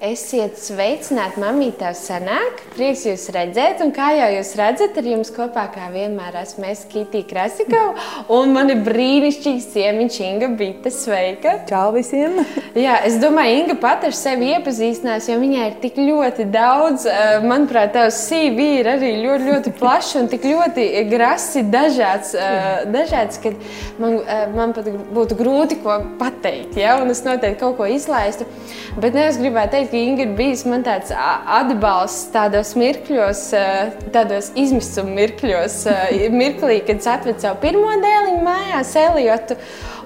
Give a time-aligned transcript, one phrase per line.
[0.00, 2.62] Esiet sveicināti, mamītā senāk.
[2.72, 6.86] Prieks jūs redzēt, un kā jau jūs redzat, ar jums kopā kā vienmēr esmu es
[6.88, 10.88] Kitija Krasikova, un man ir brīnišķīgs ciemiņš Inga Bita.
[10.88, 11.52] Sveika!
[11.68, 12.38] Čau visiem!
[12.72, 17.44] Jā, es domāju, Inga pat ar sevi iepazīstinās, jo viņai ir tik ļoti daudz, eh,
[17.44, 23.42] manuprāt, tavs CV ir arī ļoti, ļoti plašs un tik ļoti grasi dažāds, eh, dažāds
[23.44, 23.52] ka
[24.00, 26.96] man, eh, man pat būtu grūti ko pateikt, ja?
[27.02, 28.48] un es noteikti kaut ko izlaistu.
[28.96, 33.42] Bet ne, es gribēju teikt, ka Inga ir bijis man tāds atbalsts tādos mirkļos,
[34.14, 35.78] tādos izmisuma mirkļos,
[36.34, 39.58] mirklī, kad es atvedu savu pirmo dēliņu mājās, Eliotu.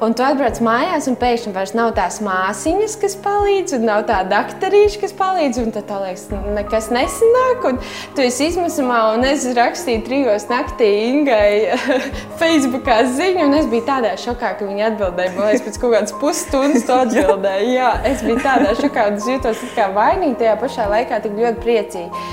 [0.05, 4.19] Un tu atbrauc mājās, un pēkšņi vairs nav tās māsīņas, kas palīdz, un nav tā
[4.29, 5.61] daktarīša, kas palīdz.
[5.63, 6.27] Un tad liekas,
[6.59, 7.65] nekas nesanāk.
[7.71, 7.79] Un
[8.17, 11.79] tu esi izmisumā, un es rakstīju trijos naktī Ingai
[12.41, 15.33] Facebookā ziņu, un es biju tādā šokā, ka viņa atbildēja.
[15.39, 17.71] Man liekas, pēc kaut kādas pusstundas to atbildēja.
[17.71, 21.65] Jā, es biju tādā šokā, un es jutos kā vainīga, tajā pašā laikā tik ļoti
[21.65, 22.27] priecīga.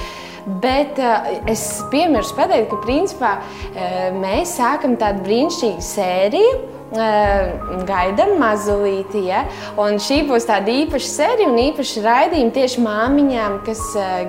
[0.60, 1.64] Bet uh, es
[1.94, 9.24] piemirstu pateikt, ka principā uh, mēs sākam tādu brīnišķīgu sēriju gaidām mazulīti.
[9.30, 9.44] Ja?
[9.80, 13.84] Un šī būs tāda īpaša sērija un īpaša raidījuma tieši māmiņām, kas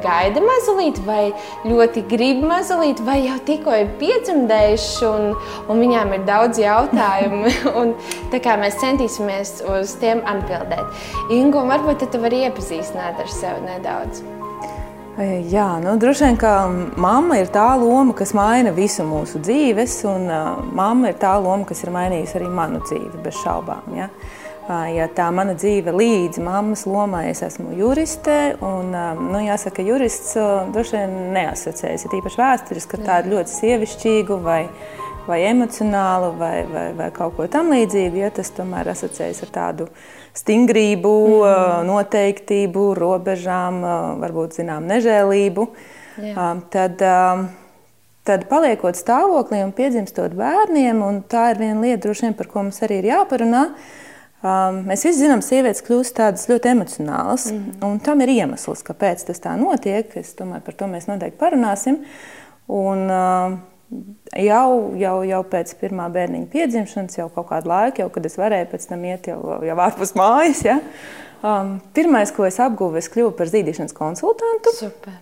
[0.04, 1.22] gaida mazulīti vai
[1.66, 5.32] ļoti grib mazulīti, vai jau tikko ir piedzemdējuši un,
[5.68, 7.56] un viņām ir daudz jautājumu.
[7.82, 7.96] un,
[8.62, 11.02] mēs centīsimies uz tiem atbildēt.
[11.34, 14.41] Ingu, varbūt tu vari iepazīstināt ar sevi nedaudz.
[15.20, 16.50] Jā, nu, droši vien, ka
[16.96, 21.66] mamma ir tā loma, kas maina visu mūsu dzīves, un uh, mamma ir tā loma,
[21.68, 23.90] kas ir mainījusi arī manu dzīvi, bez šaubām.
[23.92, 24.06] Ja?
[24.62, 29.84] Uh, ja tā mana dzīve līdz mammas lomai, es esmu juriste, un, uh, nu, jāsaka,
[29.84, 34.62] jurists uh, droši vien neasociējas, ir īpaši vēsturiski, ka tādu ļoti sievišķīgu vai
[35.26, 39.88] vai emocionālu, vai, vai, vai kaut ko tamlīdzīgu, ja tas tomēr asociējas ar tādu
[40.36, 41.88] stingrību, mm.
[41.88, 43.82] noteiktību, robežām,
[44.22, 45.66] varbūt zinām nežēlību.
[46.22, 46.48] Jā.
[46.72, 47.02] Tad,
[48.28, 52.64] tad paliekot stāvoklī un piedzimstot bērniem, un tā ir viena lieta, droši vien, par ko
[52.66, 53.66] mums arī ir jāparunā.
[54.42, 57.84] Mēs visi zinām, ka sievietes kļūst tādas ļoti emocionālas, mm -hmm.
[57.86, 60.16] un tam ir iemesls, kāpēc tas tā notiek.
[60.16, 62.00] Es domāju, par to mēs noteikti parunāsim.
[62.66, 63.60] Un, uh,
[64.36, 68.70] jau, jau, jau pēc pirmā bērniņa piedzimšanas, jau kaut kādu laiku, jau kad es varēju
[68.72, 70.62] pēc tam iet jau, jau ārpus mājas.
[70.66, 70.78] Ja?
[71.42, 74.74] Um, pirmais, ko es apguvu, es kļuvu par zīdīšanas konsultantu.
[74.78, 75.18] Super.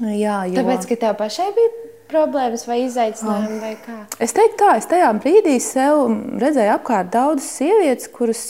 [0.00, 0.58] Jā, jo...
[0.58, 1.72] Tāpēc, ka tev pašai bija
[2.12, 3.98] problēmas vai izaicinājumi, vai kā?
[4.22, 6.06] Es teiktu tā, es tajā brīdī sev
[6.42, 8.42] redzēju apkārt daudzas sievietes, kuras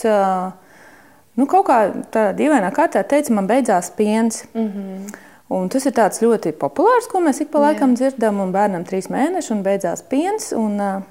[1.38, 1.82] nu, kaut kā
[2.14, 4.44] tādā dīvainā kārtā teica, man beidzās piens.
[4.54, 5.20] Mm -hmm.
[5.52, 5.92] Un tas ir
[6.24, 8.12] ļoti populārs, ko mēs ik pa laikam Jā.
[8.12, 8.40] dzirdam.
[8.54, 10.52] Bērnam trīs mēneši un beidzās piens.
[10.56, 11.02] Un, uh,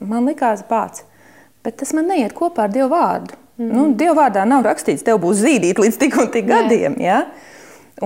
[0.00, 1.04] man likās pats,
[1.64, 3.34] bet tas man neiet kopā ar Dievu vārdu.
[3.58, 6.62] Mm nu, Dievu vārdā nav rakstīts, tev būs zīdīt līdz tik un tik Jā.
[6.62, 6.94] gadiem.
[7.02, 7.24] Ja?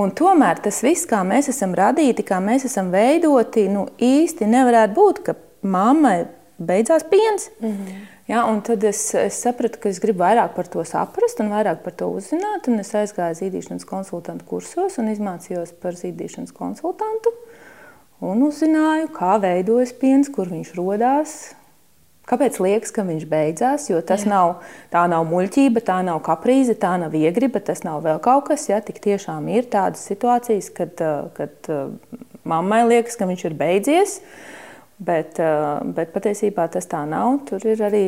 [0.01, 4.97] Un tomēr tas viss, kā mēs esam radīti, kā mēs esam veidoti, nu, īsti nevarētu
[4.97, 6.25] būt, ka mammai
[6.59, 7.51] beidzās piens.
[7.61, 8.12] Mm -hmm.
[8.33, 11.93] Ja, tad es, es sapratu, ka es gribu vairāk par to saprast un vairāk par
[12.01, 12.65] to uzzināt.
[12.81, 17.35] Es aizgāju zīdīšanas konsultantu kursos un izmācījos par zīdīšanas konsultantu.
[18.25, 21.35] Un uzzināju, kā veidojas piens, kur viņš radās.
[22.31, 23.91] Kāpēc liekas, ka viņš beidzās?
[23.91, 24.31] Jo tas Jā.
[24.33, 24.55] nav,
[24.95, 28.65] tā nav muļķība, tā nav kaprīze, tā nav iegriba, tas nav vēl kaut kas.
[28.71, 28.81] Ja?
[28.81, 31.05] Tik tiešām ir tādas situācijas, kad,
[31.37, 31.73] kad
[32.49, 34.21] mammai liekas, ka viņš ir beidzies.
[34.23, 34.62] Uh,
[35.03, 37.41] Bet, eh, bet patiesībā tas tā nav.
[37.49, 38.05] Tur ir arī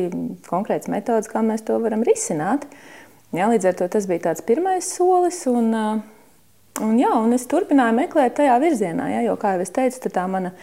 [0.47, 2.63] konkrēts metods, kā mēs to varam risināt.
[3.35, 5.41] Jā, līdz ar to tas bija tāds pirmais solis.
[5.51, 6.01] Un, eh,
[6.81, 10.27] un, jā, un es turpināju meklēt tajā virzienā, jā, jo, kā jau es teicu, tā
[10.29, 10.53] mana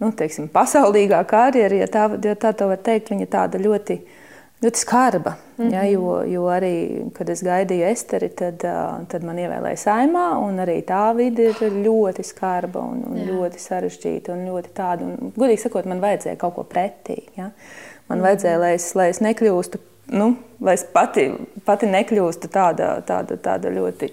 [0.00, 4.27] nu, teiksim, pasaulīgā karjera, ja tā, ja tā var teikt, viņa tāda ļoti ļoti
[4.76, 5.34] skarba.
[5.56, 5.74] Mm -hmm.
[5.74, 8.64] ja, jo, jo arī, kad es gaidīju Esteri, tad,
[9.08, 13.26] tad man ievēlēja saimā, un arī tā vide ir ļoti skarba un, un Jā.
[13.26, 14.32] ļoti sarežģīta.
[14.32, 17.22] Un ļoti tāda, un, gudīgi sakot, man vajadzēja kaut ko pretī.
[17.36, 17.42] Ja?
[17.44, 17.52] Man
[18.08, 18.22] mm -hmm.
[18.22, 21.32] vajadzēja, lai es, lai es nekļūstu, nu, lai es pati,
[21.64, 24.12] pati nekļūstu tāda, tāda, tāda ļoti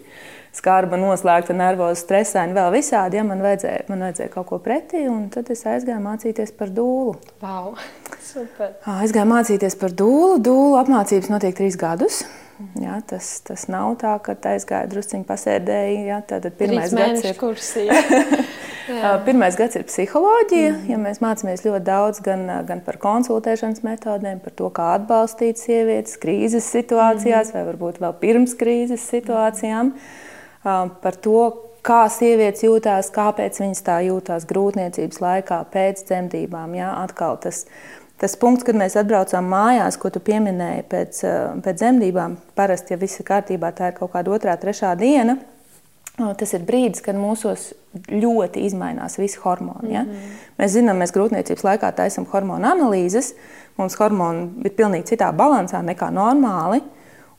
[0.56, 3.20] skarba, noslēgta, nervoza, stresaina, vēl visādi.
[3.20, 7.18] Ja man vajadzēja, man vajadzēja kaut ko pretī, un tad es aizgāju mācīties par dūlu.
[7.44, 7.76] Wow,
[8.32, 8.76] super.
[9.04, 10.40] Es gāju mācīties par dūlu.
[10.46, 12.24] Dūlu apmācības notiek trīs gadus.
[12.80, 16.06] Jā, tas, tas nav tā, ka aizgāja drusciņā pasēdēji.
[16.08, 17.98] Jā, tad pirmais gads ir kursija.
[19.26, 20.70] Pirmais gads ir psiholoģija.
[20.72, 20.92] Mm.
[20.94, 26.20] Ja mēs mācāmies ļoti daudz gan, gan par konsultēšanas metodēm, par to, kā atbalstīt sievietes
[26.22, 27.58] krīzes situācijās, mm.
[27.58, 29.92] vai varbūt vēl pirms krīzes situācijām.
[29.92, 30.24] Mm
[30.66, 31.42] par to,
[31.86, 36.74] kā sievietes jūtās, kāpēc viņas tā jūtās grūtniecības laikā, pēc dzemdībām.
[36.78, 37.66] Jā, atkal tas,
[38.22, 41.26] tas punkts, kad mēs atbraucām mājās, ko tu pieminēji pēc,
[41.66, 45.38] pēc dzemdībām, parasti, ja viss ir kārtībā, tā ir kaut kāda otrā, trešā diena.
[46.16, 47.74] Tas ir brīdis, kad mūsos
[48.08, 49.94] ļoti mainās visi hormoni.
[49.94, 50.04] Ja?
[50.04, 50.44] Mm -hmm.
[50.58, 53.34] Mēs zinām, mēs grūtniecības laikā taisām hormonu analīzes.
[53.78, 56.82] Mums hormoni ir pilnīgi citā balansā nekā normāli.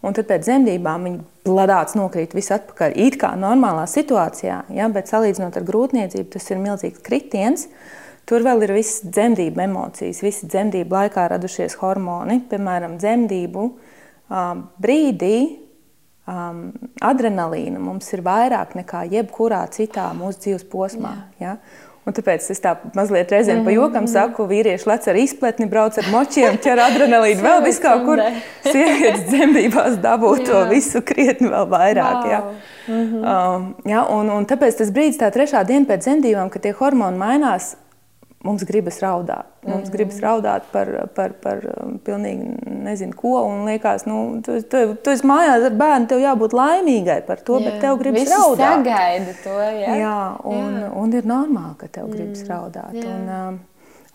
[0.02, 2.96] Un tad pēc dzemdībām viņi bladāts nokrīt viss atpakaļ.
[3.06, 4.88] It kā normālā situācijā, ja?
[4.92, 7.68] bet salīdzinot ar grūtniecību, tas ir milzīgs kritiens.
[8.26, 12.40] Tur vēl ir visas dzemdību emocijas, visi dzemdību laikā radušies hormoni.
[12.50, 13.68] Piemēram, dzemdību
[14.82, 15.36] brīdī
[16.26, 16.64] um,
[17.06, 21.14] adrenalīna mums ir vairāk nekā jebkurā citā mūsu dzīves posmā.
[21.38, 21.56] Ja?
[22.06, 24.12] Un tāpēc es tā mazliet reizēm pa jokam mhm.
[24.12, 28.22] saku, vīrieši lec ar izpletni, brauc ar močiem, ķer adrenalīnu vēl vis kaut kur.
[28.66, 32.20] Sievietes dzemdībās dabū to visu krietni vēl vairāk.
[32.20, 32.30] Wow.
[32.30, 32.40] Ja?
[32.86, 33.24] Mm -hmm.
[33.32, 37.18] um, ja, un, un tāpēc tas brīdis, tā trešā diena pēc dzemdībām, kad tie hormoni
[37.18, 37.74] mainās,
[38.46, 39.48] mums gribas raudāt.
[39.66, 39.92] Mums mm.
[39.92, 42.48] gribas raudāt par, par, par um, pilnīgi
[42.86, 43.34] nezinu ko.
[43.48, 47.58] Un liekas, nu, tu, tu, tu esi mājās ar bērnu, tev jābūt laimīgai par to,
[47.60, 47.68] jā.
[47.68, 48.82] bet tev gribas Visi raudāt.
[48.82, 49.96] Sagaida to, jā.
[50.02, 50.18] jā,
[50.52, 50.92] un, jā.
[51.02, 52.52] un ir normāli, ka tev gribas mm.
[52.52, 52.96] raudāt.
[52.96, 53.12] Jā.
[53.12, 53.60] Un, um,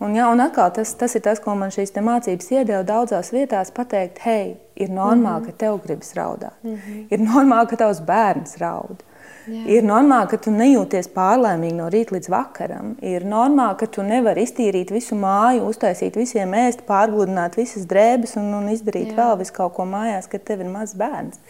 [0.08, 3.74] un, jā, un atkal tas, tas ir tas, ko man šīs mācības iedeva daudzās vietās,
[3.76, 5.54] pateikt, hei, ir normāli, mm -hmm.
[5.54, 6.58] ka tev gribas raudāt.
[6.64, 7.08] Mm -hmm.
[7.12, 9.04] Ir normāli, ka tavs bērns raud.
[9.50, 9.62] Jā.
[9.74, 12.92] Ir normāli, ka tu nejūties pārlaimīgi no rīta līdz vakaram.
[13.02, 18.52] Ir normāli, ka tu nevari iztīrīt visu māju, uztaisīt visiem ēst, pārgludināt visas drēbes un,
[18.60, 19.18] un izdarīt Jā.
[19.18, 21.42] vēl visu kaut ko mājās, kad tev ir mazs bērns.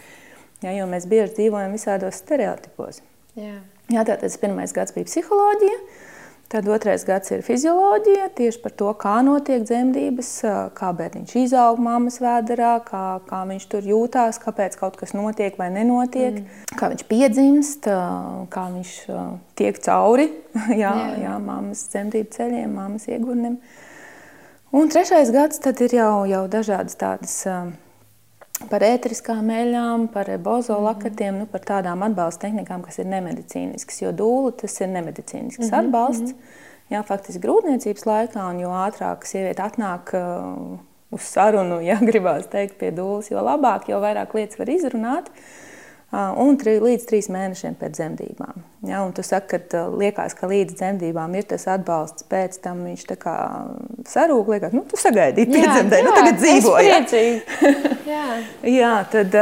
[0.62, 3.02] Jā, jo mēs bieži dzīvojam visādos stereotipos.
[3.36, 3.58] Jā.
[3.92, 5.80] Jā, tā tas pirmais gads bija psiholoģija.
[6.52, 10.32] Tad otrais gads ir fizioloģija, tieši par to, kā notiek dzemdības,
[10.76, 15.70] kā bērniņš izaug mammas vēderā, kā, kā viņš tur jūtās, kāpēc kaut kas notiek vai
[15.72, 16.74] nenotiek, mm.
[16.76, 17.88] kā viņš piedzimst,
[18.52, 18.92] kā viņš
[19.62, 20.28] tiek cauri
[20.82, 21.08] jā, jā.
[21.24, 23.56] Jā, mammas dzemdību ceļiem, mammas iegurnim.
[24.76, 27.38] Un trešais gads tad ir jau, jau dažādas tādas
[28.70, 34.02] par ētriskām eļļām, par bozolakatiem, nu, par tādām atbalsta tehnikām, kas ir nemedicīniskas.
[34.04, 35.80] Jo dūle tas ir nemedicīnisks mm -hmm.
[35.80, 36.36] atbalsts.
[36.92, 40.78] Jā, faktiski grūtniecības laikā, un jo ātrāk sieviete atnāk uh,
[41.12, 45.30] uz sarunu, ja gribās teikt, pie dūles, jo labāk, jo vairāk lietas var izrunāt.
[45.32, 45.71] Uh,
[46.12, 48.64] un tri, līdz trīs mēnešiem pēc dzemdībām.
[48.90, 53.06] Ja, un tu saki, ka liekas, ka līdz dzemdībām ir tas atbalsts, pēc tam viņš
[53.14, 53.36] tā kā
[54.10, 56.74] sarūk, liekas, nu, tu sagaidīji piedzemdēji, nu, tagad dzīvo.
[56.84, 56.98] Ja?
[58.14, 58.26] jā.
[58.68, 59.38] jā, tad,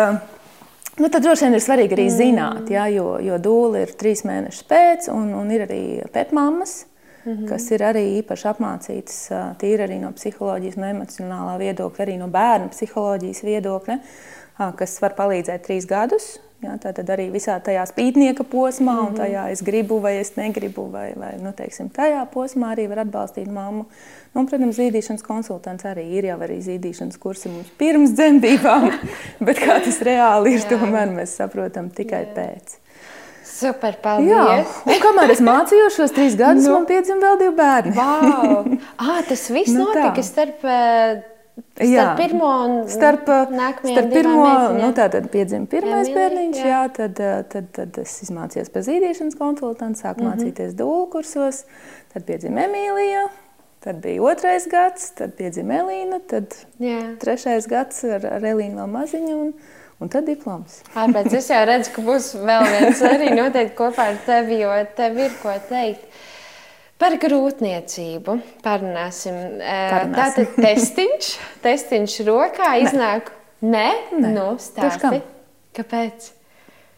[1.00, 2.18] nu, tad droši vien ir svarīgi arī mm.
[2.20, 5.84] zināt, ja, jo, jo dūle ir trīs mēnešus pēc, un, un ir arī
[6.14, 6.84] pētmammas,
[7.26, 7.50] Mm -hmm.
[7.50, 9.16] kas ir arī īpaši apmācītas
[9.60, 13.98] tīri arī no psiholoģijas, no emocionālā viedokļa, arī no bērnu psiholoģijas viedokļa,
[14.76, 19.08] kas var palīdzēt trīs gadus Jā, tā tad arī visā tajā spītnieka posmā, mm -hmm.
[19.08, 19.22] un mhm.
[19.22, 23.48] tajā es gribu vai es negribu, vai, vai nu, teiksim, tajā posmā arī var atbalstīt
[23.48, 23.86] mammu.
[24.34, 28.92] Nu, un, protams, zīdīšanas konsultants arī ir jau arī zīdīšanas kursi mums pirms dzemdībām,
[29.46, 32.34] bet kā tas reāli ir, tomēr mēs saprotam tikai Jā.
[32.36, 32.78] pēc.
[33.44, 34.30] Super, paldies!
[34.30, 36.74] Jā, un kamēr es mācījos šos trīs gadus, nu.
[36.74, 37.96] man piedzima vēl divi bērni.
[37.96, 38.78] Wow.
[38.98, 40.24] ah, tas viss nu, notika tā.
[40.24, 40.64] starp
[41.60, 43.30] Starp jā, pirmo un starp,
[43.82, 44.46] starp pirmo,
[44.76, 46.72] nu tā tad piedzima pirmais jā, bērniņš, jā.
[46.72, 47.22] jā, tad,
[47.52, 50.40] tad, tad es izmācījos par zīdīšanas konsultantu, sāku mm -hmm.
[50.40, 51.64] mācīties dūlu kursos,
[52.14, 53.28] tad piedzima Emīlija,
[53.80, 57.16] tad bija otrais gads, tad piedzima Elīna, tad jā.
[57.20, 59.54] trešais gads ar, ar Elīnu vēl maziņu un,
[60.00, 60.82] un tad diploms.
[60.96, 65.18] Ārpēc es jau redzu, ka būs vēl viens arī noteikti kopā ar tevi, jo tev
[65.18, 66.09] ir ko teikt.
[67.00, 69.38] Par grūtniecību parunāsim.
[69.60, 70.18] parunāsim.
[70.18, 71.30] Tātad testiņš,
[71.66, 73.32] testiņš rokā iznāk.
[73.64, 74.34] Nē, Nē.
[74.36, 75.22] Nu, stāsti.
[75.76, 76.34] Kāpēc?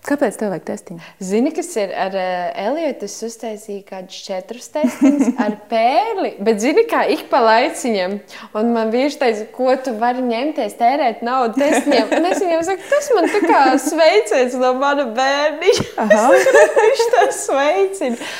[0.01, 1.03] Kāpēc tev vajag testiņu?
[1.21, 3.05] Zini, kas ir ar uh, Eliotu?
[3.05, 8.15] Es uztaisīju kādus četrus testiņus ar pērli, bet zini, kā ik pa laiciņam.
[8.57, 12.15] Un man vīrs teica, ko tu vari ņemties, tērēt naudu testiņiem.
[12.17, 16.09] Un es viņam saku, tas man tā kā sveiciens no mana bērniņa.
[16.81, 18.31] Viņš tas sveicina.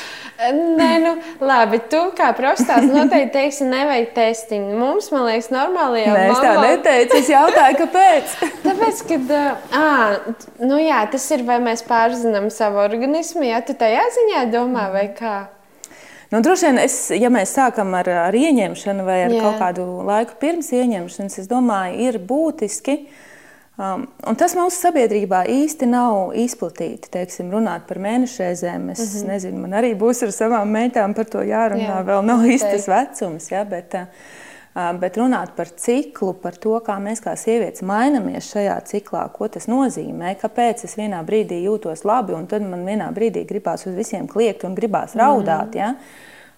[0.50, 1.12] Nē, nu,
[1.44, 1.78] labi.
[1.90, 4.74] Tu kā profesors noteikti teiksi, nevajag testiņu.
[4.80, 6.32] Mums, man liekas, normāli jau ir.
[6.32, 8.36] Es tā neteicu, es jautāju, kāpēc.
[8.66, 9.86] Tāpēc, kad à,
[10.64, 15.08] nu, jā, tas ir, vai mēs pārzinām savu organismu, ja tu tajā ziņā domā, vai
[15.16, 15.36] kā.
[16.32, 19.42] Nu, droši vien, es, ja mēs sākam ar, ar ieņemšanu vai ar Jā.
[19.44, 23.18] kaut kādu laiku pirms ieņemšanas, es domāju, ir būtiski uh,
[23.82, 24.04] Um,
[24.38, 27.10] tas mūsu sabiedrībā īsti nav izplatīti.
[27.10, 28.90] Teiksim, runāt par mēnešreizēm.
[28.92, 29.28] Es mm -hmm.
[29.32, 31.88] nezinu, man arī būs ar savām meitām par to jārunā.
[31.88, 33.50] Jā, vēl nav īsti tas vecums.
[33.50, 38.80] Ja, bet, uh, bet runāt par ciklu, par to, kā mēs kā sievietes mainamies šajā
[38.84, 43.44] ciklā, ko tas nozīmē, kāpēc es vienā brīdī jūtos labi, un tad man vienā brīdī
[43.46, 45.74] gribās uz visiem kliegt un gribās raudāt.
[45.74, 45.94] Mm -hmm.
[45.94, 45.94] ja?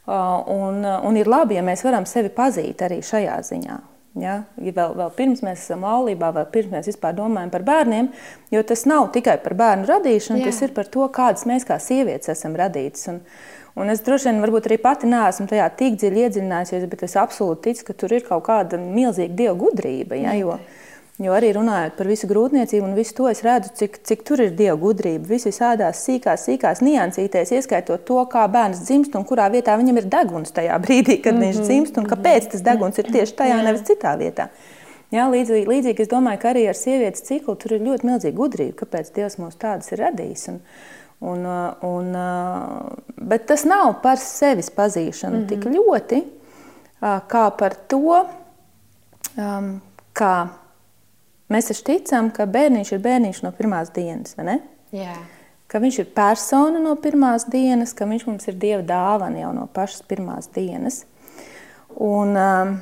[0.06, 3.93] uh, un, un ir labi, ja mēs varam sevi pazīt arī šajā ziņā.
[4.14, 4.44] Ja?
[4.62, 8.12] ja vēl, vēl pirms mēs esam laulībā, vēl pirms mēs vispār domājam par bērniem,
[8.54, 10.52] jo tas nav tikai par bērnu radīšanu, Jā.
[10.52, 13.08] tas ir par to, kādas mēs kā sievietes esam radītas.
[13.10, 13.18] Un,
[13.74, 17.88] un es droši vien arī pati neesmu tajā tik dziļi iedziļinājusies, bet es absolūti ticu,
[17.90, 20.20] ka tur ir kaut kāda milzīga dieva gudrība.
[20.22, 20.36] Ja?
[20.38, 20.60] Jo,
[21.22, 24.56] Jo arī runājot par visu grūtniecību un visu to, es redzu, cik, cik tur ir
[24.58, 25.28] dieva gudrība.
[25.28, 30.08] Viss visādās sīkās, sīkās niansītēs, ieskaitot to, kā bērns dzimst un kurā vietā viņam ir
[30.10, 31.44] deguns tajā brīdī, kad mm -hmm.
[31.44, 31.68] viņš mhm.
[31.68, 34.48] dzimst un kāpēc tas deguns ir tieši tajā, nevis citā vietā.
[35.14, 38.74] Jā, līdzīgi, līdzīgi es domāju, ka arī ar sievietes ciklu tur ir ļoti milzīga gudrība,
[38.82, 40.48] kāpēc Dievs mūs tādus ir radījis.
[40.48, 40.60] Un,
[41.20, 41.46] un,
[41.82, 42.16] un,
[43.16, 45.48] bet tas nav par sevis pazīšanu mm -hmm.
[45.48, 46.22] tik ļoti,
[47.28, 48.26] kā par to,
[49.38, 49.80] um,
[50.12, 50.48] kā
[51.54, 54.56] Mēs taču ticam, ka bērniņš ir bērniņš no pirmās dienas, vai ne?
[54.94, 55.14] Jā.
[55.70, 59.68] Ka viņš ir persona no pirmās dienas, ka viņš mums ir dieva dāvana jau no
[59.70, 61.04] pašas pirmās dienas.
[61.94, 62.74] Un, um,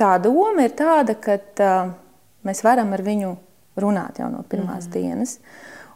[0.00, 1.92] tā doma ir tāda, ka uh,
[2.48, 3.34] mēs varam ar viņu
[3.80, 4.94] runāt jau no pirmās mm.
[4.94, 5.36] dienas.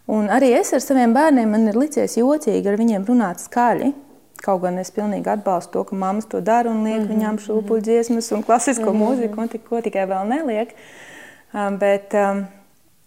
[0.08, 3.92] Un arī es ar saviem bērniem man ir licies jocīgi ar viņiem runāt skaļi.
[4.38, 7.14] Kaut gan es pilnīgi atbalstu to, ka mammas to dara un liek mm -hmm.
[7.14, 9.08] viņām šūpuļu dziesmas un klasisko mm -hmm.
[9.08, 10.74] mūziku un tik, ko tikai vēl neliek.
[11.54, 12.46] Um, bet um,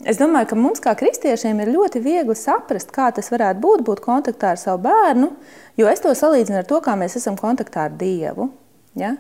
[0.06, 4.00] es domāju, ka mums kā kristiešiem ir ļoti viegli saprast, kā tas varētu būt, būt
[4.00, 5.32] kontaktā ar savu bērnu,
[5.78, 8.50] jo es to salīdzinu ar to, kā mēs esam kontaktā ar Dievu.
[8.96, 9.16] Ja?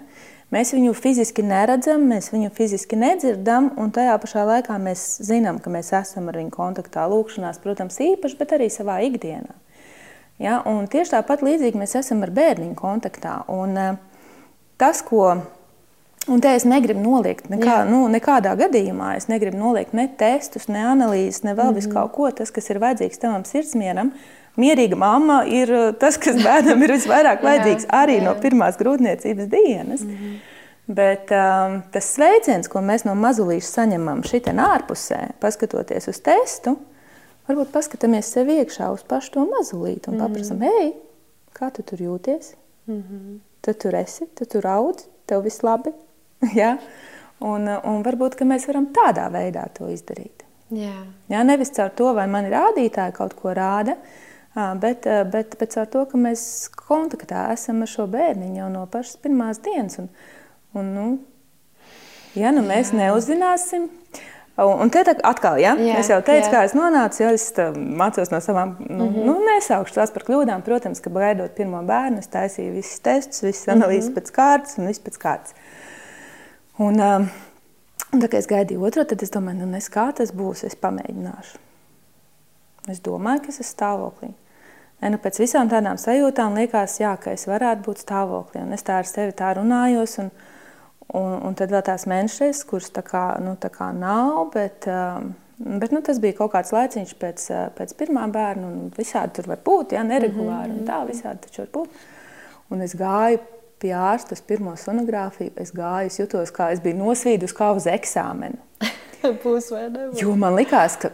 [0.51, 5.71] Mēs viņu fiziski neredzam, mēs viņu fiziski nedzirdam, un tajā pašā laikā mēs zinām, ka
[5.71, 9.55] mēs esam ar viņu kontaktā, lūkšanās, protams, īpaši, bet arī savā ikdienā.
[10.41, 10.59] Ja?
[10.65, 13.41] Un tieši tāpat līdzīgi mēs esam ar bērniņu kontaktā.
[13.51, 13.97] Un, eh,
[14.81, 15.41] tas, ko
[16.29, 17.85] Un te es negribu noliegt nekā, Jā.
[17.89, 19.15] nu, nekādā gadījumā.
[19.17, 21.93] Es negribu noliegt ne testus, ne analīzes, ne vēl mm -hmm.
[21.93, 22.29] kaut ko.
[22.31, 24.11] Tas, kas ir vajadzīgs tavam sirdsmieram,
[24.55, 28.23] mierīga mamma ir eh, tas, kas bērnam ir visvairāk vajadzīgs arī jā.
[28.23, 30.01] no pirmās grūtniecības dienas.
[30.01, 30.37] Mm -hmm.
[30.87, 36.75] Bet um, tas sveiciens, ko mēs no mazulīša saņemam šitien ārpusē, paskatoties uz testu,
[37.47, 40.27] Varbūt paskatāmies sev iekšā uz pašu to mazulīti un mm -hmm.
[40.27, 40.93] paprasam, hei,
[41.53, 42.53] kā tu tur jūties?
[42.87, 43.39] Mm -hmm.
[43.61, 45.91] Tu tur esi, tu tur audz, tev viss labi.
[46.61, 46.77] ja?
[47.39, 50.45] un, un varbūt mēs varam tādā veidā to izdarīt.
[50.71, 51.05] Jā.
[51.31, 53.97] Jā, nevis caur to, vai man ir rādītāji kaut ko rāda,
[54.79, 59.17] bet, bet, bet caur to, ka mēs kontaktā esam ar šo bērniņu jau no pašas
[59.17, 59.99] pirmās dienas.
[59.99, 60.09] Un,
[60.73, 61.07] un, nu,
[62.35, 63.01] ja nu mēs Jā.
[63.03, 65.75] neuzzināsim, Un, un te atkal, ja?
[65.79, 66.51] jā, es jau teicu, jā.
[66.51, 69.25] kā es nonācu, ja es mācos no savām, nu, mm -hmm.
[69.25, 70.61] nu nesaukšu tās par kļūdām.
[70.61, 74.21] Protams, ka gaidot pirmo bērnu, es taisīju visus testus, visas analīzes mm -hmm.
[74.21, 75.53] pēc kārtas un viss pēc kārtas.
[76.77, 77.29] Un, um,
[78.13, 80.75] un tā kā es gaidīju otru, tad es domāju, nu nes kā tas būs, es
[80.75, 81.57] pamēģināšu.
[82.89, 84.33] Es domāju, ka es esmu stāvoklī.
[85.01, 88.61] Ne, nu, pēc visām tādām sajūtām liekas, jā, ka es varētu būt stāvoklī.
[88.61, 90.17] Un es tā ar sevi tā runājos.
[90.19, 90.31] Un,
[91.11, 95.33] Un, un tad vēl tās mēnešreiz, kuras tā kā, nu, tā kā nav, bet, um,
[95.81, 98.69] bet nu, tas bija kaut kāds laiciņš pēc, uh, pēc pirmā bērna.
[98.95, 100.85] Visādi tur var būt, ja neregulāri, mm -hmm.
[100.85, 102.05] un tā visādi taču var būt.
[102.71, 103.41] Un es gāju
[103.81, 105.51] pie ārsta uz pirmo sonogrāfiju.
[105.55, 108.57] Es gāju, es jutos, kā es biju nosvīdus kā uz eksāmenu.
[109.43, 110.21] Būs vai nebūs?
[110.21, 111.11] Jo man likās, ka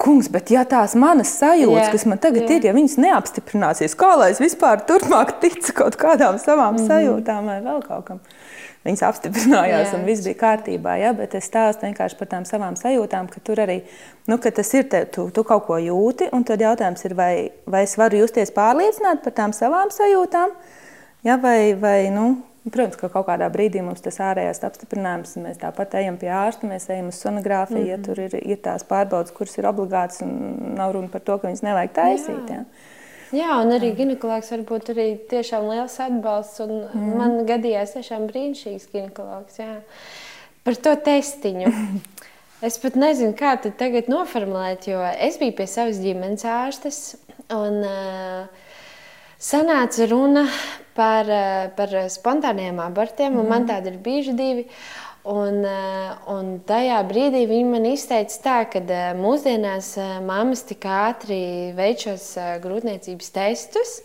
[0.00, 2.56] Kungs, bet ja tās manas sajūtas, jā, kas man tagad jā.
[2.56, 6.86] ir, ja viņas neapstiprināsies, kā lai es vispār turpmāk ticu kaut kādām savām mm -hmm.
[6.88, 8.20] sajūtām vai vēl kaut kam?
[8.80, 9.96] Viņas apstiprinājās, jā.
[9.98, 10.94] un viss bija kārtībā.
[11.02, 11.12] Ja?
[11.16, 13.82] Bet es stāstu vienkārši par tām savām sajūtām, ka tur arī
[14.30, 16.30] nu, ka tas ir, te, tu, tu kaut ko jūti.
[16.48, 17.32] Tad jautājums ir, vai,
[17.68, 20.54] vai es varu justies pārliecināti par tām savām sajūtām,
[21.28, 21.36] ja?
[21.42, 26.18] vai, vai nu, Protams, ka kaut kādā brīdī mums tas ārējais apstiprinājums, mēs tāpat ejam
[26.20, 27.90] pie ārsta, mēs ejam uz sonogrāfiju, mm -hmm.
[27.90, 28.04] ja mhm.
[28.04, 31.62] tur ir, ir tās pārbaudas, kuras ir obligātas, un nav runa par to, ka viņas
[31.64, 32.50] nevajag taisīt.
[32.50, 32.60] Jā.
[32.60, 32.64] Ja.
[33.30, 36.64] Jā, un arī ginekologs var būt arī tiešām liels atbalsts.
[36.66, 37.12] Mm.
[37.18, 39.60] Man gadījās tiešām brīnišķīgs ginekologs.
[39.62, 39.76] Jā.
[40.66, 41.74] Par to testiņu.
[42.60, 46.98] Es pat nezinu, kā to tagad noformulēt, jo es biju pie savas ģimenes ārstes
[47.56, 48.66] un uh,
[49.40, 50.42] sanāca runa
[50.92, 53.48] par, uh, par spontāniem abortiem, un mm.
[53.48, 54.66] man tādi ir bijuši divi.
[55.28, 60.86] Un, eh, un tajā brīdī viņi man izteica tā, ka eh, mūsdienās eh, mammas tik
[60.88, 62.32] ātri veic šos
[62.64, 63.98] grūtniecības testus.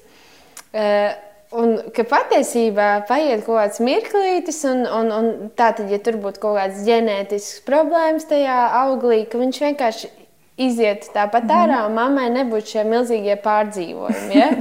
[1.55, 6.41] Un ka patiesībā paiet kaut kāds mirklītis, un, un, un tā tad, ja tur būtu
[6.43, 10.12] kaut kādas ģenētiskas problēmas tajā auglī, ka viņš vienkārši
[10.60, 14.36] iziet tāpat ārā, un mammai nebūtu šie milzīgie pārdzīvojumi.
[14.36, 14.51] Ja?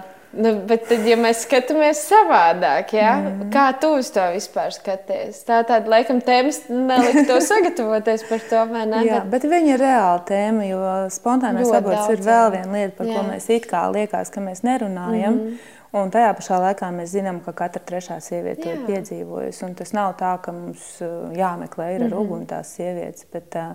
[0.32, 3.14] Nu, bet tad, ja mēs skatāmies savādāk, ja?
[3.16, 3.46] mm.
[3.52, 5.40] kā tu uz to vispār skaties?
[5.48, 8.60] Tā tāda, laikam, tēmas nelika to sagatavoties par to?
[9.08, 10.82] Jā, bet viņa ir reāla tēma, jo
[11.14, 13.16] spontānais aborts ir vēl viena lieta, par jā.
[13.16, 15.40] ko mēs it kā liekas, ka mēs nerunājam.
[15.40, 15.74] Mm.
[15.96, 19.62] Un tajā pašā laikā mēs zinām, ka katra trešā sieviete to ir piedzīvojusi.
[19.64, 22.20] Un tas nav tā, ka mums uh, jāmeklē ir ar mm -hmm.
[22.20, 23.24] uguni tās sievietes.
[23.32, 23.72] Bet, uh,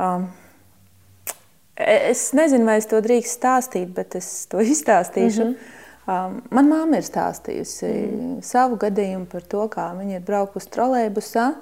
[0.00, 0.30] um,
[1.76, 5.44] es nezinu, vai es to drīkst stāstīt, bet es to izstāstīšu.
[5.44, 6.26] Mm -hmm.
[6.26, 11.52] um, Manā māte ir stāstījusi mm savu gadījumu par to, kā viņa ir braukusi trolēļbusā.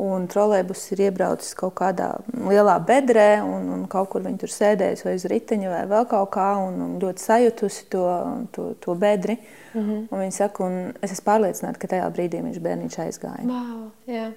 [0.00, 5.04] Un trolēļus ir iebraucis kaut kādā lielā bedrē, un, un kaut kur viņi tur sēdējuši
[5.04, 8.06] vai uz riteņa vai vēl kaut kā, un, un ļoti sajutusi to,
[8.52, 9.36] to, to bedri.
[9.74, 10.06] Mm -hmm.
[10.10, 13.44] Un viņa saka, un es esmu pārliecināta, ka tajā brīdī viņš bērniņš aizgāja.
[13.44, 14.32] Wow, yeah.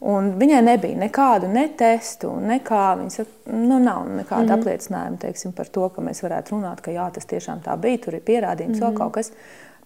[0.00, 2.82] Un viņai nebija nekādu ne testu, nekā.
[3.00, 4.60] Viņa saka, nu, nav nekāda mm -hmm.
[4.60, 8.14] apliecinājuma teiksim, par to, ka mēs varētu runāt, ka jā, tas tiešām tā bija, tur
[8.14, 8.92] ir pierādījums mm -hmm.
[8.92, 9.32] vēl kaut kas.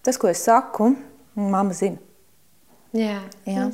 [0.01, 0.95] Tas, ko es saku,
[1.35, 1.97] mamma zina.
[2.93, 3.69] Jā, Jā.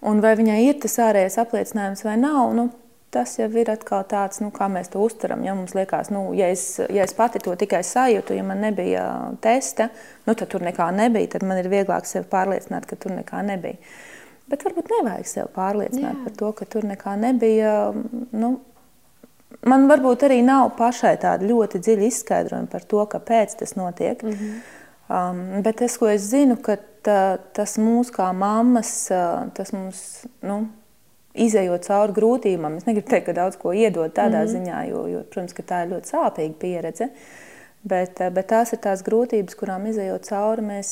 [0.00, 2.70] Un vai viņai ir tas ārējais apliecinājums vai nav, nu,
[3.10, 5.44] tas jau ir atkal tāds, nu, kā mēs to uztveram.
[5.44, 9.32] Ja mums liekas, nu, ja es, ja es pati to tikai sajūtu, ja man nebija
[9.40, 9.88] testa,
[10.26, 13.76] nu, tad tur nekā nebija, tad man ir vieglāk sevi pārliecināt, ka tur nekā nebija.
[14.46, 16.22] Bet varbūt nevajag sevi pārliecināt Jā.
[16.22, 17.72] par to, ka tur nekā nebija.
[18.30, 18.52] Nu,
[19.66, 24.22] man varbūt arī nav pašai tāda ļoti dziļa izskaidrojuma par to, kāpēc tas notiek.
[24.22, 24.60] Mm -hmm.
[25.08, 26.76] um, bet tas, ko es zinu, ka
[27.52, 29.08] tas mūs kā mammas,
[29.54, 30.66] tas mums, nu,
[31.34, 34.54] izējot cauri grūtībām, es negribu teikt, ka daudz ko iedod tādā mm -hmm.
[34.54, 37.08] ziņā, jo, jo, protams, ka tā ir ļoti sāpīga pieredze.
[37.86, 40.88] Bet, bet tās ir tās grūtības, kurām izējot cauri, mēs,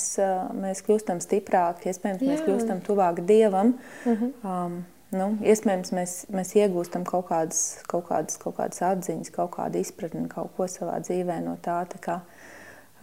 [0.54, 2.28] mēs kļūstam stiprāki, iespējams, Jā.
[2.30, 3.72] mēs kļūstam tuvāk Dievam.
[4.04, 4.34] Mm -hmm.
[4.46, 4.76] um,
[5.14, 10.28] nu, iespējams, mēs, mēs iegūstam kaut kādas, kaut, kādas, kaut kādas atziņas, kaut kādu izpratni,
[10.30, 11.80] kaut ko savā dzīvē no tā.
[11.90, 12.20] tā kā,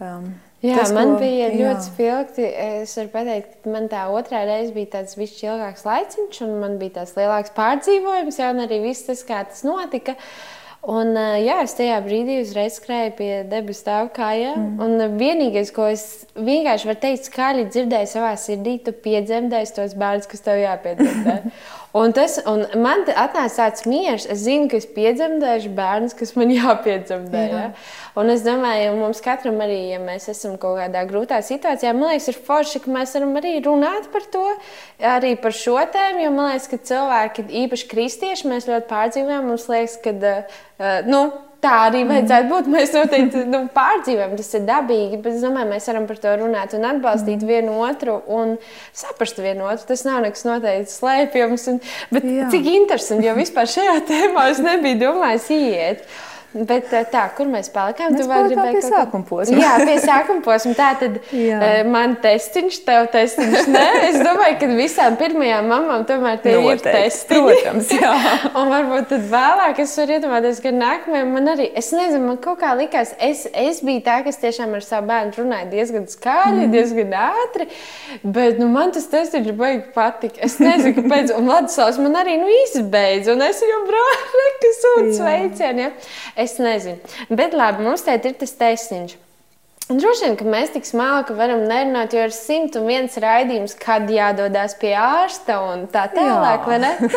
[0.00, 0.32] um,
[0.62, 1.58] Jā, tas, man ko, bija jā.
[1.58, 2.46] ļoti spilgti.
[2.46, 6.76] Es varu pateikt, ka man tā otrā reize bija tāds višķi ilgāks laiciņš, un man
[6.78, 10.16] bija tāds lielāks pārdzīvojums, jā, un arī viss tas, kā tas notika.
[10.82, 14.56] Un, jā, es tajā brīdī uzreiz skrēju pie debesu stāvu kājām.
[14.58, 14.80] Mm.
[14.82, 20.26] Un vienīgais, ko es vienkārši varu teikt, skaļi dzirdēju savā sirdī, tu piedzemdēsi tos bērnus,
[20.32, 21.36] kas tev jāpiedzemdē.
[21.92, 26.52] Un tas, un man atnāca tāds miers, es zinu, ka es piedzemdēšu bērnus, kas man
[26.56, 27.42] jāpiedzemdē.
[27.50, 27.58] Jā.
[27.66, 27.66] Ja?
[28.16, 32.30] Un es domāju, mums katram arī, ja mēs esam kaut kādā grūtā situācijā, man liekas,
[32.32, 34.46] ir forši, ka mēs varam arī runāt par to,
[35.12, 39.68] arī par šo tēmu, jo man liekas, ka cilvēki, īpaši kristieši, mēs ļoti pārdzīvojam, mums
[39.72, 41.26] liekas, ka, uh, nu,
[41.62, 42.70] tā arī vajadzētu būt.
[42.72, 46.74] Mēs noteikti nu, pārdzīvojam, tas ir dabīgi, bet es domāju, mēs varam par to runāt
[46.78, 47.52] un atbalstīt mm.
[47.52, 48.56] vienu otru un
[48.96, 49.86] saprast vienu otru.
[49.92, 51.68] Tas nav nekas noteikti slēpjams.
[51.72, 51.80] Un,
[52.14, 52.50] bet Jā.
[52.52, 56.06] cik interesanti, jo vispār šajā tēmā es nebiju domājis iet.
[56.52, 58.12] Bet eh, tā, kur mēs palikām?
[58.12, 59.56] Mēs tu vēl gribēji pie sākuma posma.
[59.56, 60.74] Jā, pie sākuma posma.
[60.76, 63.68] Tā tad uh, man testiņš, tev testiņš.
[63.72, 67.46] Nē, es domāju, ka visām pirmajām mamām tomēr tie Noteikti, ir testiņi.
[67.46, 68.10] Protams, jā.
[68.60, 72.60] un varbūt tad vēlāk es varu iedomāties, ka nākamajam man arī, es nezinu, man kaut
[72.60, 76.74] kā likās, es, es biju tā, kas tiešām ar savu bērnu runāja diezgan skaļi, mm.
[76.76, 77.68] diezgan ātri,
[78.22, 80.44] bet nu, man tas testiņš baigi patika.
[80.44, 85.16] Es nezinu, kāpēc, un Vladislavs man arī nu izbeidz, un es jau brāli, kas sūta
[85.16, 85.86] sveicienu.
[85.86, 85.90] Ja?
[86.42, 86.98] Es nezinu.
[87.30, 89.20] Bet labi, mums te ir tas taisnība.
[89.90, 94.76] Un droši vien, ka mēs tik smalki varam nerunāt, jo ir 101 raidījums, kad jādodas
[94.80, 96.68] pie ārsta un tā tālāk.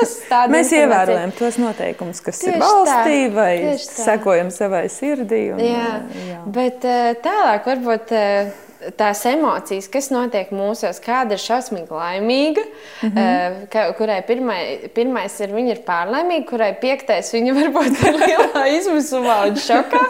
[0.56, 3.54] mēs ievērojam tos noteikumus, kas tieši ir valstī, tā, vai
[3.86, 5.44] sekojam savai sirdī.
[5.54, 5.94] Un, jā.
[6.26, 6.42] Jā.
[6.58, 8.52] Bet eh, tālāk varbūt eh,
[8.98, 12.63] tās emocijas, kas notiek mūsos, kāda ir šausmīgi laimīga,
[13.02, 13.67] mm -hmm.
[13.74, 14.60] ka, kurai pirmai,
[14.95, 20.04] pirmais ir viņa ir pārlaimīga, kurai piektais viņa varbūt ir lielā izmisumā un šokā.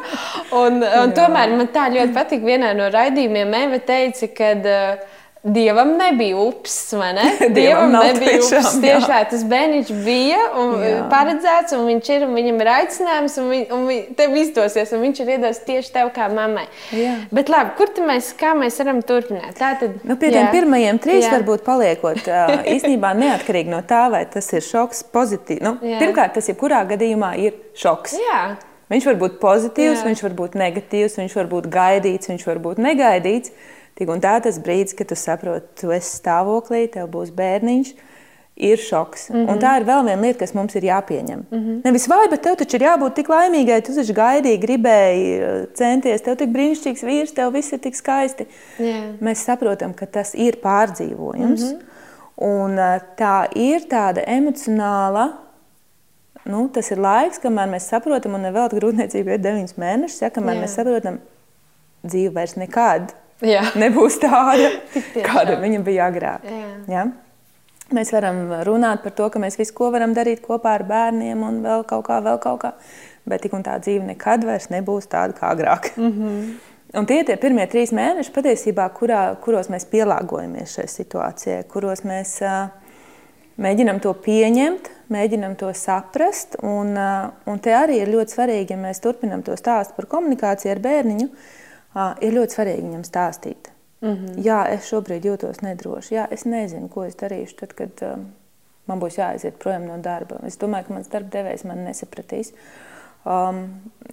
[0.51, 3.53] Un, un tomēr man tā ļoti patīk vienā no raidījumiem.
[3.65, 5.14] Eva teica, ka uh,
[5.45, 7.23] Dievam nebija upes, vai ne?
[7.39, 8.77] Dievam, Dievam nebija tiešām, upes.
[8.81, 11.03] Tieši tā, tas bērniņš bija un jā.
[11.11, 15.05] paredzēts, un viņš ir, un viņam ir aicinājums, un, viņ, un viņ, tev izdosies, un
[15.05, 16.65] viņš ir iedos tieši tev kā mammai.
[16.97, 17.13] Jā.
[17.29, 19.53] Bet labi, kur mēs, kā mēs varam turpināt?
[19.61, 20.39] Tātad, nu, pie jā.
[20.39, 21.35] tiem pirmajiem trīs jā.
[21.37, 22.25] varbūt paliekot,
[22.75, 25.61] īstenībā neatkarīgi no tā, vai tas ir šoks pozitīvs.
[25.61, 26.01] Nu, jā.
[26.01, 28.17] pirmkārt, tas jebkurā gadījumā ir šoks.
[28.17, 28.41] Jā.
[28.89, 30.09] Viņš var būt pozitīvs, jā.
[30.09, 33.53] viņš var būt negatīvs, viņš var būt gaidīts, viņš var būt negaidīts.
[33.95, 37.95] Tik un tā tas brīdis, kad tu saproti, tu esi stāvoklī, tev būs bērniņš.
[38.55, 39.29] Ir šoks.
[39.29, 39.49] Mm -hmm.
[39.51, 41.41] Un tā ir vēl viena lieta, kas mums ir jāpieņem.
[41.51, 41.81] Mm -hmm.
[41.83, 43.81] Nevis vai, bet tev taču ir jābūt tik laimīgai.
[43.81, 46.21] Tu taču gaidīji, gribēji, centies.
[46.21, 48.45] Tev tik brīnišķīgs vīrs, tev viss ir tik skaisti.
[48.79, 49.19] Yeah.
[49.21, 51.61] Mēs saprotam, ka tas ir pārdzīvojums.
[51.61, 51.81] Mm -hmm.
[52.37, 52.77] Un
[53.17, 55.33] tā ir tāda emocionāla
[56.45, 60.55] nu, tas ir laiks, kamēr mēs saprotam, un vēl grūtniecība ir 9 mēneši, ja, kamēr
[60.55, 60.61] Jā.
[60.61, 61.19] mēs saprotam,
[62.05, 63.65] dzīve vairs nekad Jā.
[63.75, 64.69] nebūs tāda,
[65.27, 66.45] kāda viņa bija agrāk.
[66.47, 66.67] Jā.
[66.91, 67.05] Ja?
[67.93, 71.59] Mēs varam runāt par to, ka mēs visu ko varam darīt kopā ar bērniem un
[71.65, 72.71] vēl kaut kā, vēl kaut kā.
[73.29, 75.91] Bet tik un tā dzīve nekad vairs nebūs tāda kā agrāk.
[75.97, 76.55] Mm -hmm.
[76.95, 82.03] Un tie ir tie pirmie trīs mēneši, patiesībā, kurā, kuros mēs pielāgojamies šai situācijai, kuros
[82.03, 82.69] mēs uh,
[83.57, 86.55] mēģinam to pieņemt, mēģinam to saprast.
[86.61, 90.71] Un, uh, un te arī ir ļoti svarīgi, ja mēs turpinām to stāstu par komunikāciju
[90.71, 91.64] ar bērniņu, uh,
[92.21, 93.71] ir ļoti svarīgi viņam stāstīt.
[94.01, 94.41] Mm -hmm.
[94.45, 96.15] Jā, es šobrīd jūtos nedroši.
[96.15, 98.17] Jā, es nezinu, ko es darīšu tad, kad uh,
[98.85, 100.39] man būs jāaiziet prom no darba.
[100.43, 102.53] Es domāju, ka mans darba devējs man nesapratīs.
[103.25, 103.61] Um,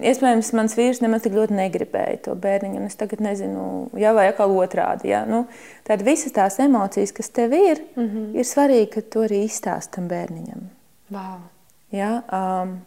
[0.01, 4.31] iespējams, mans vīrs nemaz tik ļoti negribēja to bērniņu, un es tagad nezinu, jā, vai
[4.31, 5.11] atkal otrādi.
[5.13, 5.27] Jā.
[5.29, 5.45] Nu,
[5.85, 8.37] tad visas tās emocijas, kas tev ir, mm -hmm.
[8.37, 10.71] ir svarīgi, ka to arī izstāstam bērniņam.
[11.11, 11.45] Wow.
[11.93, 12.81] Jā, um,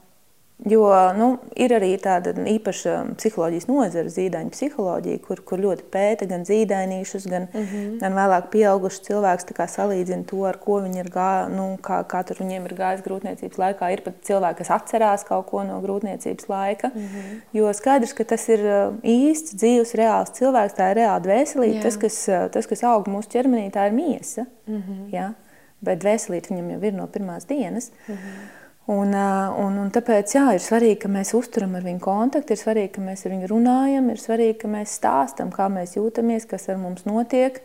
[0.63, 0.87] Jo
[1.17, 1.25] nu,
[1.59, 7.49] ir arī tāda īpaša psiholoģijas nozara, zīdaiņa psiholoģija, kur, kur ļoti pēta gan zīdainīšus, gan,
[7.51, 7.97] mm -hmm.
[7.99, 12.39] gan vēlāk pieaugušus cilvēkus, salīdzina to, ar ko viņi ir gājuši, nu, kā, kā tur
[12.39, 13.91] viņiem ir gājis grūtniecības laikā.
[13.91, 16.91] Ir pat cilvēki, kas atcerās kaut ko no grūtniecības laika.
[16.95, 17.37] Mm -hmm.
[17.53, 18.59] Jo skaidrs, ka tas ir
[19.03, 21.81] īsts, dzīves, reāls cilvēks, tā ir reāla dvēselīte.
[21.83, 24.45] Tas kas, tas, kas aug mūsu ķermenī, tā ir miesa.
[24.67, 25.13] Mm -hmm.
[25.13, 25.33] ja?
[25.81, 27.91] Bet dvēselīte viņam jau ir no pirmās dienas.
[28.07, 28.54] Mm -hmm.
[28.85, 32.91] Un, un, un tāpēc jā, ir svarīgi, ka mēs uzturam ar viņu kontaktu, ir svarīgi,
[32.93, 36.77] ka mēs ar viņu runājam, ir svarīgi, ka mēs stāstām, kā mēs jūtamies, kas ar
[36.77, 37.57] mums notiek.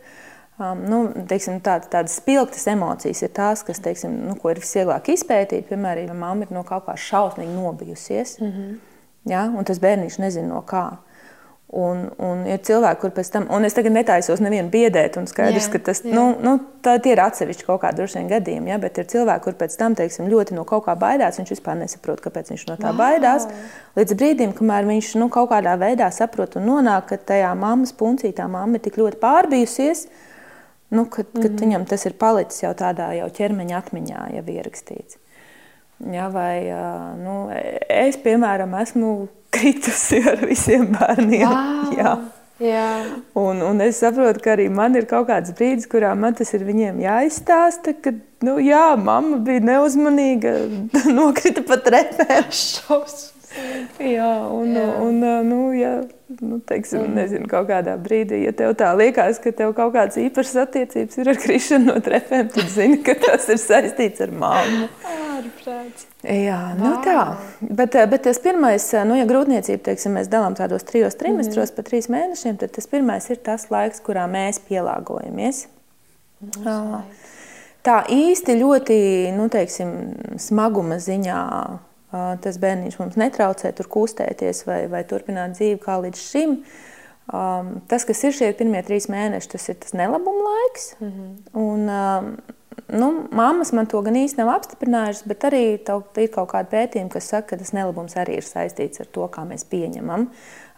[0.61, 5.13] Um, nu, teiksim, tāda, tādas spilgtas emocijas ir tās, kas, teiksim, nu, ko ir visvieglāk
[5.13, 5.69] izpētīt.
[5.69, 8.75] Piemēram, ja mamma ir no kaut kā šausmīgi nobijusies, mm -hmm.
[9.29, 10.87] ja, un tas bērniņš nezina no kā.
[11.71, 15.69] Un, un ir cilvēki, kur pēc tam, un es tagad netaisos nevienu biedēt, un skaidrs,
[15.69, 16.11] jā, ka tas jā.
[16.11, 19.55] nu, nu, tā, ir atsevišķi kaut kādi droši vien gadījumi, ja, bet ir cilvēki, kur
[19.61, 21.39] pēc tam teiksim, ļoti no kaut kā baidās.
[21.39, 22.99] Viņš vispār nesaprot, kāpēc viņš no tā wow.
[22.99, 23.47] baidās.
[23.95, 28.35] Līdz brīdim, kamēr viņš nu, kaut kādā veidā saprot un nonāk, ka tajā mammas puncī
[28.35, 30.09] tā mamma ir tik ļoti pārbijusies,
[30.91, 31.61] nu, kad, kad mm -hmm.
[31.63, 35.21] viņam tas ir palicis jau tādā jau ķermeņa atmiņā, jau ierakstīts.
[36.11, 36.67] Ja, vai,
[37.21, 37.45] nu,
[37.87, 41.49] es, piemēram, esmu kritusi ar visiem bērniem.
[41.49, 41.97] Wow.
[41.97, 42.13] Jā.
[42.61, 42.89] Jā.
[43.41, 46.61] Un, un es saprotu, ka arī man ir kaut kāds brīdis, kurā man tas ir
[46.67, 48.13] viņiem jāizstāsta, ka,
[48.45, 50.53] nu, jā, mamma bija neuzmanīga,
[51.17, 52.51] nokrita pa trepēm.
[53.97, 54.85] Jā, un, jā.
[55.07, 55.95] un nu, ja,
[56.39, 57.15] nu, teiksim, mm.
[57.17, 61.31] nezinu, kaut kādā brīdī, ja tev tā liekas, ka tev kaut kādas īpašas attiecības ir
[61.33, 64.87] ar krišanu no trepēm, tad zini, ka tas ir saistīts ar mammu.
[65.11, 66.07] Ārprāts.
[66.21, 67.25] Jā, nu tā.
[67.61, 71.71] Bet, eh, bet tas pirmais, eh, nu, ja grūtniecību teiksim, mēs dalām tādos trijos trimestros,
[71.71, 71.75] mm.
[71.75, 75.65] pa trīs mēnešiem, tad tas pirmais ir tas laiks, kurā mēs pielāgojamies.
[76.41, 77.01] Mm.
[77.81, 78.97] Tā īsti ļoti
[79.33, 79.93] nu, teiksim,
[80.41, 81.41] smaguma ziņā
[82.11, 86.57] tas bērniņš mums netraucē tur kustēties vai, vai turpināt dzīvi kā līdz šim.
[87.31, 90.95] Um, tas, kas ir šie pirmie trīs mēneši, tas ir tas nelabuma laiks.
[90.99, 91.35] Mm -hmm.
[91.53, 92.33] un, um,
[92.99, 97.29] nu, mammas man to gan īsti nav apstiprinājušas, bet arī ir kaut kāda pētījuma, kas
[97.31, 100.27] saka, ka tas nelabums arī ir saistīts ar to, kā mēs pieņemam.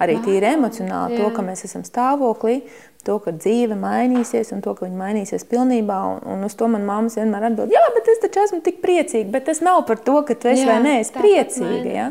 [0.03, 1.23] Arī tīri emocionāli, jā.
[1.23, 2.61] to, ka mēs esam stāvoklī,
[3.07, 5.99] to, ka dzīve mainīsies un to, ka viņa mainīsies pilnībā.
[6.13, 9.29] Un, un uz to man mammas vienmēr atbild, jā, bet es taču esmu tik priecīga.
[9.33, 11.89] Bet tas nav par to, ka tu esi jā, vai nē, es priecīga.
[11.93, 12.09] Ja?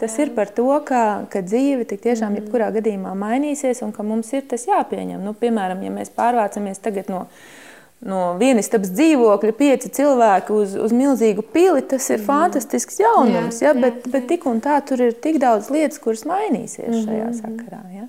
[0.00, 2.40] Tas ir par to, ka, ka dzīve tik tiešām mm.
[2.40, 5.20] jebkurā gadījumā mainīsies un ka mums ir tas jāpieņem.
[5.20, 7.26] Nu, piemēram, ja mēs pārvācamies tagad no
[8.00, 12.26] no vienas istabas dzīvokļa pieci cilvēki uz, uz milzīgu pili, tas ir mm.
[12.28, 13.60] fantastisks jaunums.
[13.60, 13.74] Jā, ja?
[13.76, 14.12] bet, jā.
[14.14, 17.04] bet tik un tā tur ir tik daudz lietas, kuras mainīsies mm -hmm.
[17.04, 17.82] šajā sakarā.
[17.98, 18.06] Ja?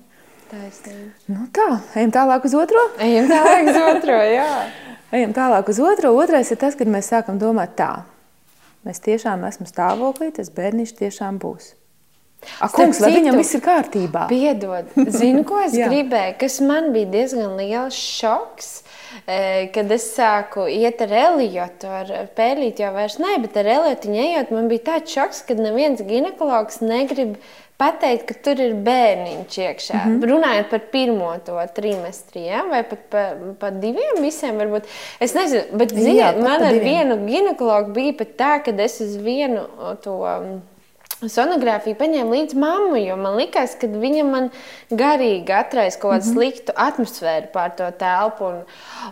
[1.32, 2.82] Nu tā, ejam tālāk uz otro.
[3.00, 4.48] Ejam tālāk uz otro, jā.
[5.16, 6.12] ejam tālāk uz otro.
[6.20, 7.92] Otrais ir tas, kad mēs sākam domāt tā.
[8.84, 11.72] Mēs tiešām esam stāvoklī, tas bērniņš tiešām būs.
[12.58, 14.26] Ak, kungs, lai viņam viss ir kārtībā.
[14.28, 18.72] Piedod, zinu, ko es gribēju, kas man bija diezgan liels šoks
[19.72, 24.52] kad es sāku iet ar Eliotu, ar pēlīti jau vairs ne, bet ar Eliotu ejot,
[24.54, 27.36] man bija tāds šoks, ka neviens ginekologs negrib
[27.82, 29.98] pateikt, ka tur ir bērniņš iekšā.
[29.98, 30.32] Mm -hmm.
[30.32, 32.64] Runājot par pirmo to trimestri, ja?
[32.70, 34.90] vai pat par pa diviem visiem, varbūt.
[35.20, 39.66] Es nezinu, bet ziniet, man ar vienu ginekologu bija pat tā, ka es uz vienu
[40.04, 40.18] to.
[41.30, 44.48] Sonogrāfiju paņēmu līdzi mammu, jo man likās, ka viņa man
[44.90, 46.34] garīgi atraisa kaut kādu mm -hmm.
[46.34, 48.44] sliktu atmosfēru pār to telpu.
[48.44, 48.62] Un,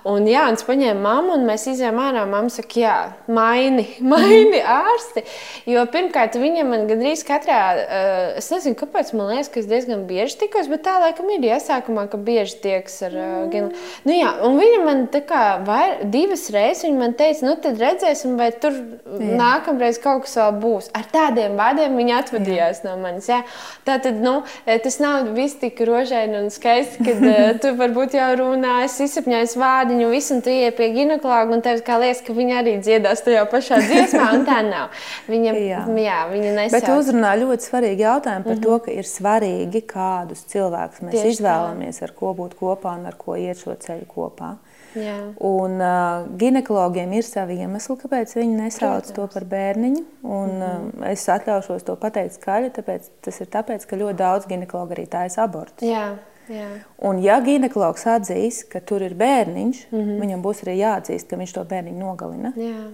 [0.05, 2.27] un jā, un es paņēmu mammu, un mēs izējām ārā.
[2.31, 2.97] Mamma saka, jā,
[3.27, 4.85] maini, maini mm -hmm.
[4.91, 5.25] ārsti.
[5.67, 10.07] Jo pirmkārt, viņa man gandrīz katrā, uh, es nezinu, kāpēc man liekas, ka es diezgan
[10.07, 13.73] bieži tikos, bet tā laikam ir iesākumā, ka bieži tieks ar uh, gan.
[14.05, 17.79] Nu, jā, un viņa man tā kā vair, divas reizes viņa man teica, nu tad
[17.79, 19.37] redzēsim, vai tur jā.
[19.37, 20.91] nākamreiz kaut kas vēl būs.
[20.95, 22.89] Ar tādiem vārdiem viņa atvadījās jā.
[22.89, 23.29] no manis.
[23.31, 23.43] Jā.
[23.87, 28.31] Tā tad nu, tas nav viss tik rožaini un skaisti, kad uh, tu varbūt jau
[28.41, 32.37] runā, es izsapņoju vārdiņu, visu, un tu ienāc pie ginekologa, un tev kā liekas, ka
[32.37, 35.05] viņa arī dziedās tajā pašā dziesmā, un tā nav.
[35.31, 35.85] Viņa, jā.
[36.01, 36.77] Jā, viņa nesauc.
[36.79, 38.67] Bet uzrunā ļoti svarīgi jautājumi par mm -hmm.
[38.67, 42.09] to, ka ir svarīgi, kādus cilvēkus mēs Tieši izvēlamies, tā.
[42.09, 44.55] ar ko būt kopā un ar ko iet šo ceļu kopā.
[44.99, 45.17] Jā.
[45.47, 49.15] Un uh, ginekologiem ir savi iemesli, kāpēc viņi nesauc Protams.
[49.17, 50.03] to par bērniņu.
[50.23, 50.89] Un, mm -hmm.
[51.01, 55.07] uh, es atļaušos to pateikt skaļi, tāpēc tas ir tāpēc, ka ļoti daudz ginekologu arī
[55.07, 55.89] taisa abortus.
[55.89, 56.17] Jā.
[56.51, 56.67] Jā.
[56.99, 60.21] Un, ja ginekologs atzīs, ka tur ir bērniņš, mm -hmm.
[60.21, 62.53] viņam būs arī jāatzīst, ka viņš to bērniņu nogalina.
[62.57, 62.91] Jā.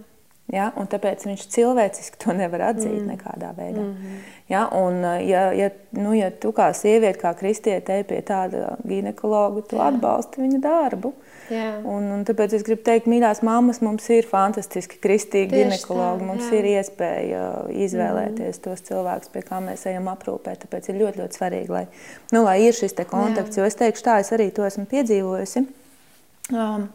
[0.52, 0.68] Ja?
[0.70, 3.06] Tāpēc viņš cilvēciski to nevar atzīt mm.
[3.10, 3.82] nekādā veidā.
[3.82, 4.18] Mm -hmm.
[4.48, 4.66] ja?
[4.78, 9.76] Un, ja, ja, nu, ja tu kā sieviete, kā kristiete, ej pie tāda ginekologa, tu
[9.76, 9.88] Jā.
[9.88, 11.12] atbalsti viņa darbu.
[11.50, 11.80] Jā.
[11.84, 16.22] Un, un tāpēc es gribu teikt, mīļās mammas, mums ir fantastiski kristīgi Tieši ginekologi.
[16.22, 16.54] Tā, mums jā.
[16.58, 18.62] ir iespēja izvēlēties mm.
[18.62, 20.62] tos cilvēkus, pie kā mēs ejam aprūpēt.
[20.62, 21.86] Tāpēc ir ļoti, ļoti svarīgi, lai,
[22.32, 23.56] nu, lai ir šis kontakts.
[23.56, 23.62] Jā.
[23.62, 25.66] Jo es teikšu, tā es arī to esmu piedzīvojusi.
[26.54, 26.88] Um,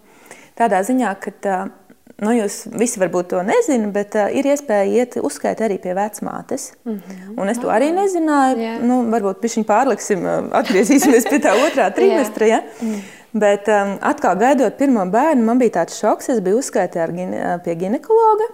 [0.55, 1.35] tādā ziņā, ka.
[1.43, 1.80] Uh,
[2.21, 6.71] nu, jūs visi varbūt to nezināt, bet uh, ir iespēja iet uzskaitīt arī pie vecmātes.
[6.86, 7.39] Mm -hmm.
[7.41, 8.57] Un es to arī nezināju.
[8.57, 8.84] Yeah.
[8.84, 12.45] Nu, varbūt pie viņa pārliksim, atgriezīsimies pie tā otrā trimestra.
[12.45, 12.62] Ja?
[12.81, 13.01] Mm.
[13.34, 16.29] Bet um, atkal gaidot pirmo bērnu, man bija tāds šoks.
[16.29, 18.47] Es biju uzskaitīta pie ginekologa.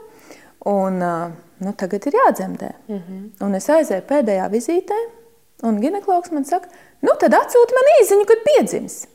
[0.66, 2.72] Un, uh, nu, tagad ir jādzemdē.
[2.88, 3.46] Mm -hmm.
[3.46, 4.98] Un es aizēju pēdējā vizītē,
[5.64, 6.68] un ginekologs man saka,
[7.02, 9.08] nu tad atsūti man īziņu, kad piedzims.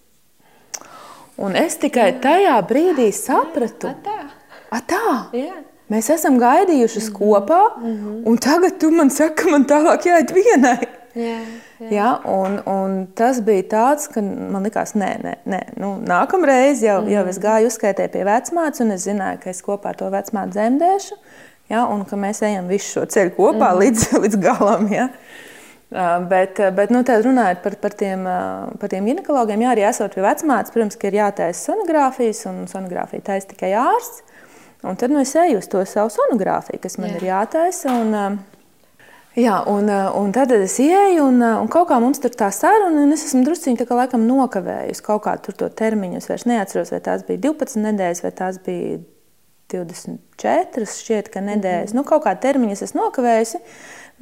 [1.37, 4.42] Un es tikai tajā brīdī sapratu, ka
[4.73, 5.05] A, tā!
[5.37, 5.61] Jā.
[5.93, 7.19] Mēs esam gaidījuši mm -hmm.
[7.19, 8.27] kopā, mm -hmm.
[8.31, 10.89] un tagad tu man saki, ka man tālāk jāiet vienai.
[11.15, 11.39] Jā,
[11.81, 11.89] jā.
[11.91, 15.61] Jā, un, un tas bija tāds, ka man likās, nē, nē, nē.
[15.77, 17.13] Nu, nākamreiz jau, mm -hmm.
[17.13, 20.51] jau es gāju uzskaitē pie vecmātes, un es zināju, ka es kopā ar to vecmātu
[20.51, 21.15] dzemdēšu,
[21.69, 23.79] ja, un ka mēs ejam visu šo ceļu kopā mm -hmm.
[23.79, 24.93] līdz, līdz galam.
[24.93, 25.09] Ja.
[25.91, 28.25] Uh, bet, bet nu, runājot par, par, tiem,
[28.81, 33.47] par tiem ginekologiem, jā, arī esot pie vecmātes, protams, ir jātaisa sonogrāfijas, un sonogrāfija taisa
[33.49, 34.23] tikai ārsts.
[34.83, 37.19] Un tad nu, es eju uz to savu sonogrāfiju, kas man Jā.
[37.21, 37.93] ir jātaisa.
[38.03, 38.41] Un, um,
[39.33, 42.51] Jā, un, uh, un tad es ieeju, un, uh, un kaut kā mums tur tā
[42.53, 46.19] saruna, un es esmu druskuļi tā kā laikam nokavējusi kaut kādu to termiņu.
[46.19, 48.99] Es vairs neatceros, vai tās bija 12 nedēļas, vai tās bija
[49.73, 51.95] 24, šķiet, ka nedēļas.
[51.95, 52.03] Mm -hmm.
[52.03, 53.63] Nu, kaut kādā termiņā es nokavējusi.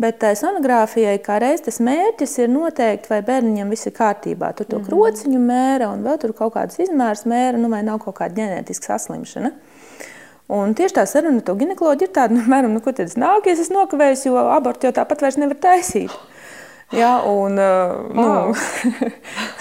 [0.01, 4.55] Bet tā sonogrāfijai kā reizes tas mērķis ir noteikt, vai bērniņam viss ir kārtībā.
[4.55, 4.87] Tur to mm -hmm.
[4.87, 8.87] krociņu mēra un vēl tur kaut kādas izmērs mēra, nu, vai nav kaut kāda ģenētiska
[8.87, 9.49] saslimšana.
[9.49, 9.70] Mm
[10.51, 13.19] Un tieši tā saruna ar to ginekoloģiju ir tāda, nu, mēram, nu, ko tad es
[13.21, 16.15] nāku, ja es nokavējos, jo abortu jau tāpat vairs nevar taisīt.
[16.91, 18.51] Ja, un, uh, wow.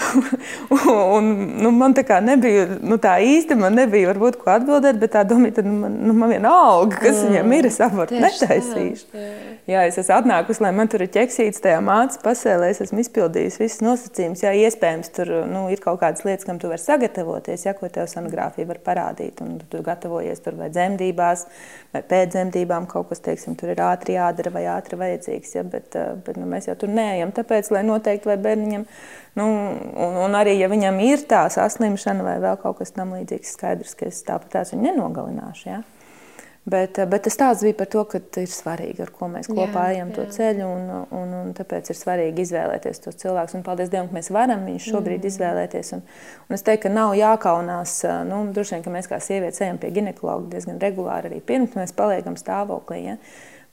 [1.16, 1.28] un,
[1.62, 5.22] nu, man tā kā nebija nu, tā īsti, man nebija varbūt ko atbildēt, bet tā
[5.28, 7.28] doma ir, nu, man, nu, man viena auga, kas mm.
[7.28, 9.06] viņam ir, es abortu netaisīšu.
[9.12, 9.52] Tā, jā.
[9.70, 13.60] jā, es esmu atnākusi, lai man tur ir ķeksīts tajā mācas pasēlē, es esmu izpildījis
[13.62, 14.42] visus nosacījumus.
[14.46, 18.10] Jā, iespējams, tur nu, ir kaut kādas lietas, kam tu vari sagatavoties, ja, ko tev
[18.10, 21.46] sonogrāfija var parādīt, un tu gatavojies tur vai dzemdībās,
[21.94, 25.94] vai pēc dzemdībām kaut kas, teiksim, tur ir ātri jādara vai ātri vajadzīgs, ja, bet,
[25.94, 27.34] uh, bet nu, mēs jau tur neejam ejam.
[27.34, 28.86] Tāpēc, lai noteikti, vai bērniņam,
[29.38, 33.54] nu, un, un arī, ja viņam ir tā saslimšana vai vēl kaut kas tam līdzīgs,
[33.56, 35.66] skaidrs, ka es tāpat tās viņu nenogalināšu.
[35.70, 35.82] Ja?
[36.68, 39.94] Bet, bet tas tāds bija par to, ka ir svarīgi, ar ko mēs kopā jā,
[39.96, 40.16] ejam jā.
[40.18, 40.66] to ceļu.
[40.68, 43.56] Un, un, un tāpēc ir svarīgi izvēlēties tos cilvēkus.
[43.56, 45.30] Un paldies Dievam, ka mēs varam viņus šobrīd mm.
[45.32, 45.92] izvēlēties.
[45.96, 46.04] Un,
[46.46, 47.94] un es teiktu, ka nav jākaunās.
[48.28, 51.96] Nu, droši vien, ka mēs kā sievietes ejam pie ginekologa diezgan regulāri arī pirms mēs
[51.96, 53.00] paliekam stāvoklī.
[53.08, 53.16] Ja?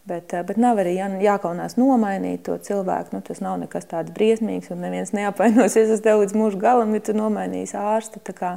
[0.07, 3.11] Bet, eh, bet nav arī jā, jākaunās nomainīt to cilvēku.
[3.17, 7.03] Nu, tas nav nekas tāds briesmīgs, un neviens neapvainosies uz tevi līdz mūža galam, ja
[7.03, 8.21] tu nomainīsi ārstu.
[8.23, 8.51] Tā kā,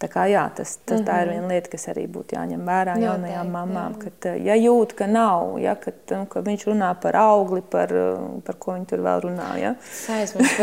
[0.00, 1.08] tā, kā, jā, tas, tas, mm -hmm.
[1.10, 1.34] tā ir mhm.
[1.34, 3.98] viena lieta, kas arī būtu jāņem vērā Noteikti, jaunajām mamām.
[4.04, 7.92] Kad, eh, ja jūt, ka nav, ja, kad, nu, ka viņš runā par augli, par,
[7.92, 9.52] eh, par ko viņi tur vēl runā.
[9.60, 9.74] Ja.
[10.08, 10.60] Aizmirst,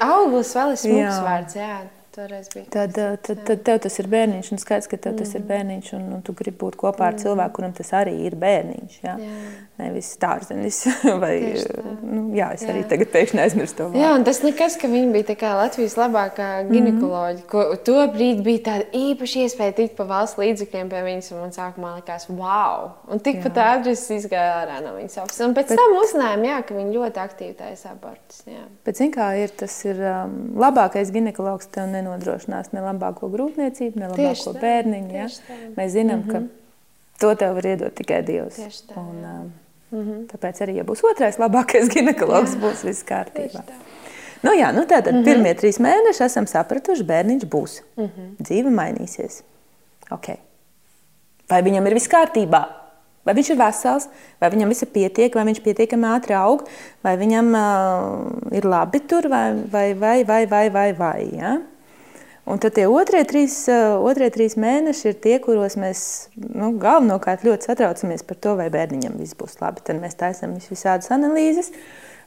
[0.00, 1.56] auglis vēl ir smūgs vārds.
[1.56, 1.78] Jā.
[2.72, 5.20] Tad, tad, tad tev tas ir bērniņš, un skaidrs, ka tev mm.
[5.20, 5.48] tas ir mhm.
[5.50, 7.22] bērniņš, un, un tu gribi būt kopā ar mm.
[7.26, 8.94] cilvēku, kuram tas arī ir bērniņš.
[9.04, 9.16] Jā?
[9.20, 9.50] Jā.
[9.76, 10.78] Nevis dārzenis.
[11.22, 11.34] Vai,
[12.00, 12.70] nu, jā, es jā.
[12.72, 13.88] arī tagad pēkšņi aizmirstu to.
[13.90, 14.00] Vārdu.
[14.00, 17.42] Jā, un tas nekas, ka viņa bija Latvijas labākā ginekoloģija.
[17.42, 17.50] Mm.
[17.52, 21.52] Ko, to brīdi bija tāda īpaša iespēja tikt pa valsts līdzekļiem pie viņas, un man
[21.52, 22.88] sākumā likās, wow!
[23.12, 25.44] Un tikpat ātri es izgāju ārā no viņas oficiāls.
[25.44, 28.42] Un pēc Bet, tam uzzinājām, jā, ka viņa ļoti aktīvi taisa abortus.
[28.88, 34.00] Bet, zin kā ir, tas ir um, labākais ginekologs tev nenāk nenodrošinās ne labāko grūtniecību,
[34.00, 35.12] ne labāko tā, bērniņu.
[35.16, 35.26] Ja?
[35.76, 36.32] Mēs zinām, mm -hmm.
[36.32, 36.48] ka mhm.
[37.20, 38.60] to tev var iedot tikai Dievs.
[38.88, 39.52] Tā, un, um,
[39.90, 40.24] mm -hmm.
[40.32, 42.60] Tāpēc arī, ja būs otrais labākais ginekologs, jā.
[42.60, 43.62] būs viss kārtībā.
[44.42, 45.24] Nu, jā, nu tātad mm -hmm.
[45.24, 47.82] pirmie trīs mēneši esam sapratuši, bērniņš būs.
[47.96, 48.34] Mm -hmm.
[48.38, 49.42] Dzīve mainīsies.
[50.10, 50.36] Okay.
[51.50, 52.64] Vai viņam ir viss kārtībā?
[53.26, 54.08] Vai viņš ir vesels,
[54.40, 56.62] vai viņam viss pietiek, vai viņš pietiekami ātri aug,
[57.02, 61.56] vai viņam uh, ir labi tur, vai, vai, vai, vai, vai, vai, vai ja?
[62.46, 66.00] Un tad tie otrie trīs, uh, otrie trīs mēneši ir tie, kuros mēs
[66.38, 69.82] nu, galvenokārt ļoti satraucamies par to, vai bērniņam viss būs labi.
[69.86, 71.72] Tad mēs taisām visādas analīzes,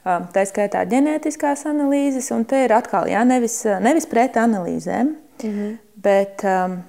[0.04, 5.76] uh, tā skaitā ģenētiskās analīzes, un te ir atkal, jā, nevis, nevis pret analīzēm, -hmm.
[6.04, 6.80] bet um,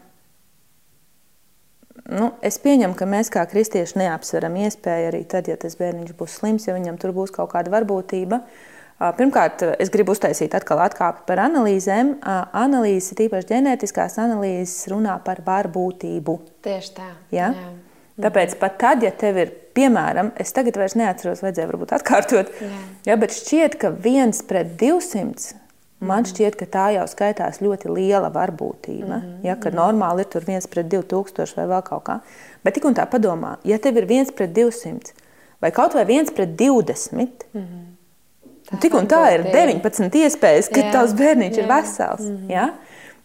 [2.12, 6.38] Nu, es pieņemu, ka mēs kā kristieši neapsveram iespēju arī tad, ja tas bērniņš būs
[6.42, 8.42] slims, ja viņam tur būs kaut kāda varbūtība.
[9.18, 12.20] Pirmkārt, es gribu uztaisīt atkal atkāpi par analīzēm.
[12.54, 16.38] Analīzes, tīpaši ģenētiskās analīzes, runā par varbūtību.
[16.68, 17.08] Tieši tā.
[17.34, 17.50] Ja?
[17.58, 17.72] Jā.
[18.22, 22.84] Tāpēc pat tad, ja tev ir, piemēram, es tagad vairs neatceros, vajadzēja varbūt atkārtot, jā.
[23.08, 25.62] Ja, bet šķiet, ka viens pret 200
[26.02, 29.06] Man šķiet, ka tā jau skaitās ļoti liela varbūtība.
[29.06, 29.46] Mm -hmm.
[29.46, 32.20] ja, kad normāli ir tur viens pret 2000 vai vēl kaut kā.
[32.64, 35.14] Bet tik un tā padomā, ja tev ir viens pret 200
[35.62, 37.91] vai kaut vai viens pret 20, mm -hmm.
[38.72, 41.64] Tā tik un tā ir 19 iespējas, ka jā, tavs bērniņš jā.
[41.64, 42.26] ir vesels.
[42.26, 42.52] Mm -hmm.
[42.52, 42.70] ja?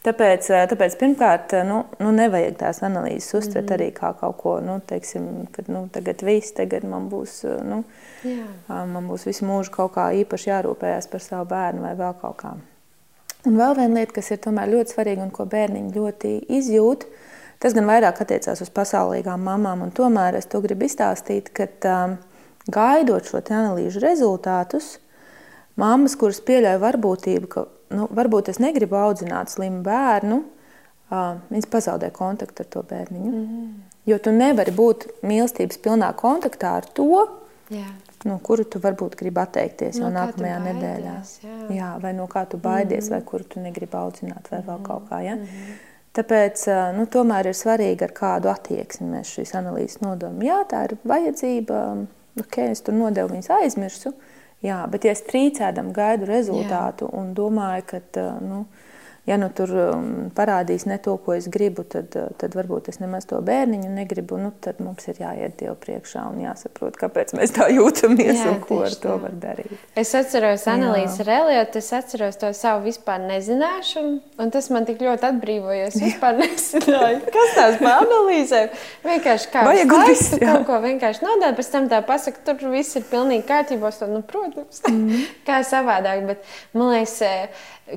[0.07, 3.75] Tāpēc, eh, tāpēc pirmkārt, eh, nu, nu nevajag tās analīzes uztvert mm -hmm.
[3.75, 7.85] arī kā kaut ko, nu, teiksim, kad nu, tagad viss, tagad man būs, eh, nu,
[8.25, 8.87] Jā.
[8.87, 12.55] man būs visu mūžu kaut kā īpaši jārūpējas par savu bērnu vai vēl kaut kā.
[13.47, 17.05] Un vēl viena lieta, kas ir tomēr ļoti svarīga un ko bērniņi ļoti izjūt,
[17.59, 21.67] tas gan vairāk attiecās uz pasaulīgām mamām, un tomēr es to gribu izstāstīt, ka
[22.05, 22.17] um,
[22.67, 24.99] gaidot šo analīžu rezultātus,
[25.81, 30.43] mammas, kuras pieļauj varbūtību, ka nu, varbūt es negribu audzināt slimu bērnu,
[31.11, 33.31] uh, viņas pazaudē kontaktu ar to bērniņu.
[33.31, 33.75] Mm -hmm.
[34.07, 37.27] Jo tu nevari būt mīlestības pilnā kontaktā ar to,
[37.71, 37.89] jā.
[38.25, 41.17] no kuru tu varbūt gribi atteikties no jau nākamajā nedēļā.
[41.43, 41.75] Jā.
[41.75, 43.11] jā, vai no kā tu baidies, mm -hmm.
[43.11, 44.87] vai kuru tu negribi audzināt, vai vēl mm -hmm.
[44.87, 45.21] kaut kā.
[45.21, 45.35] Ja?
[45.35, 45.77] Mm -hmm.
[46.17, 46.63] Tāpēc
[46.97, 50.39] nu, tomēr ir svarīgi, ar kādu attieksmi mēs šīs analīzes nododam.
[50.43, 52.07] Jā, tā ir vajadzība.
[52.41, 54.13] Ok, es tur nodevu viņas aizmirsu.
[54.65, 57.13] Jā, bet ja es trīcēdam gaidu rezultātu Jā.
[57.21, 58.65] un domāju, ka nu,
[59.27, 63.01] ja nu tur um, parādīs ne to, ko es gribu, tad, uh, tad varbūt es
[63.03, 64.39] nemaz to bērniņu negribu.
[64.41, 68.61] Nu, tad mums ir jāiet Dievu priekšā un jāsaprot, kāpēc mēs tā jūtamies Jā, un
[68.63, 69.17] ko ar to tā.
[69.25, 69.75] var darīt.
[69.99, 75.31] Es atceros analīzes reliģiju, es atceros to savu vispār nezināšanu, un tas man tik ļoti
[75.31, 75.91] atbrīvoja.
[75.91, 78.83] Es vispār nezināju, kas tās par analīzēm.
[79.07, 83.47] Vienkārši kā skaistu kaut ko vienkārši nodēt, pēc tam tā pasaka, tur viss ir pilnīgi
[83.49, 83.91] kārtībā.
[84.07, 87.17] Nu, protams, mm kā savādāk, bet man liekas,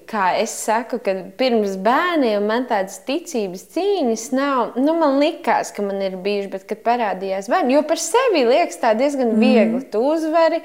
[0.10, 4.78] kā es saku, ka pirms bērniem man tādas ticības cīņas nav.
[4.78, 8.82] Nu, man likās, ka man ir bijuši, bet kad parādījās bērni, jo par sevi liekas
[8.82, 9.42] tā diezgan mm.
[9.42, 9.82] viegli.
[9.90, 10.62] Tu uzvari,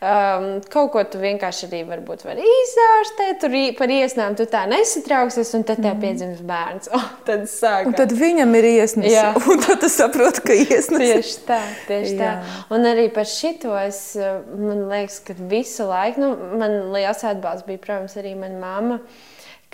[0.00, 5.52] um, kaut ko tu vienkārši arī varbūt vari izārstēt, tur par iesnām tu tā nesatrauksies,
[5.58, 6.02] un tad tev mm.
[6.04, 6.90] piedzims bērns.
[6.96, 7.90] Oh, tad, sākā.
[7.90, 9.26] un tad viņam ir iesnas, Jā.
[9.52, 11.02] un tad tu saproti, ka iesnas.
[11.02, 12.32] Tieši tā, tieši Jā.
[12.40, 12.56] tā.
[12.72, 16.30] Un arī par šito es, man liekas, ka visu laiku, nu,
[16.60, 19.00] man liels atbalsts bija, protams, arī manā mamma.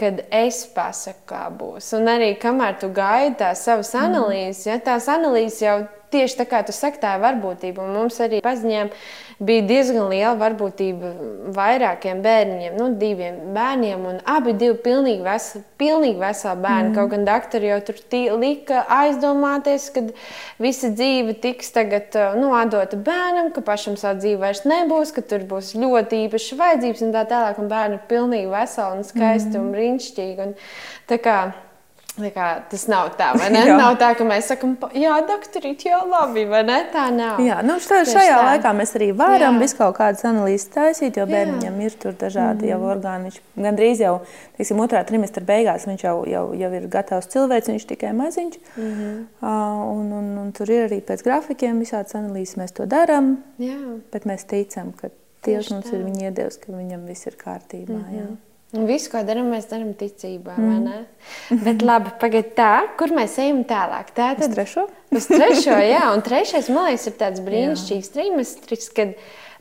[0.02, 1.92] Kad es pasaku, kā būs.
[1.98, 4.08] Un arī kamēr tu gaidi tās savas mhm.
[4.08, 5.76] analīzes, ja tās analīzes jau
[6.12, 7.82] tieši tā kā tu saki, tā ir varbūtība.
[7.82, 8.92] Un mums arī paziņām
[9.42, 11.12] bija diezgan liela varbūtība
[11.56, 16.92] vairākiem bērniem, nu, diviem bērniem, un abi bija pilnīgi, veseli, pilnīgi veseli bērni.
[16.92, 16.96] Mm.
[16.98, 20.04] Kaut gan doktori jau tur tī, lika aizdomāties, ka
[20.62, 25.48] visa dzīve tiks tagad nu, atdota bērnam, ka pašam savu dzīvi vairs nebūs, ka tur
[25.50, 27.60] būs ļoti īpašas vajadzības un tā tālāk.
[27.62, 29.60] Un bērni ir pilnīgi veseli un skaisti mm.
[29.60, 30.48] un brīnišķīgi.
[30.48, 30.56] Un,
[31.22, 31.52] Kā,
[32.70, 33.62] tas nav tā, vai ne?
[33.80, 36.78] nav tā, ka mēs sakām, jā, doktorīt, jā, labi, vai ne?
[36.92, 37.40] Tā nav.
[37.40, 38.42] Jā, nu, tā, šajā tā.
[38.50, 42.72] laikā mēs arī varam visu kaut kādas analīzes taisīt, jo bērniņam ir tur dažādi mm.
[42.74, 43.30] jau orgāni.
[43.30, 44.12] Viņš gandrīz jau,
[44.58, 48.60] teiksim, otrā trimestra beigās viņš jau, jau, jau ir gatavs cilvēks, viņš tikai maziņš.
[48.76, 49.18] Mm -hmm.
[49.40, 53.38] uh, un, un, un tur ir arī pēc grafikiem visādas analīzes, mēs to darām.
[54.12, 55.08] Bet mēs ticam, ka
[55.42, 55.96] Dievs mums tā.
[55.96, 57.98] ir viņa iedevis, ka viņam viss ir kārtībā.
[57.98, 58.18] Mm -hmm.
[58.18, 58.51] jā.
[58.72, 60.54] Un visu, ko darām, mēs darām ticībā.
[60.56, 61.02] Mm.
[61.66, 64.14] Bet labi, pagaidi tā, kur mēs ejam tālāk.
[64.16, 64.86] Tā tad uz trešo.
[65.12, 69.12] Uz trešo, jā, un trešais, man liekas, ir tāds brīnišķīgs trimestris, kad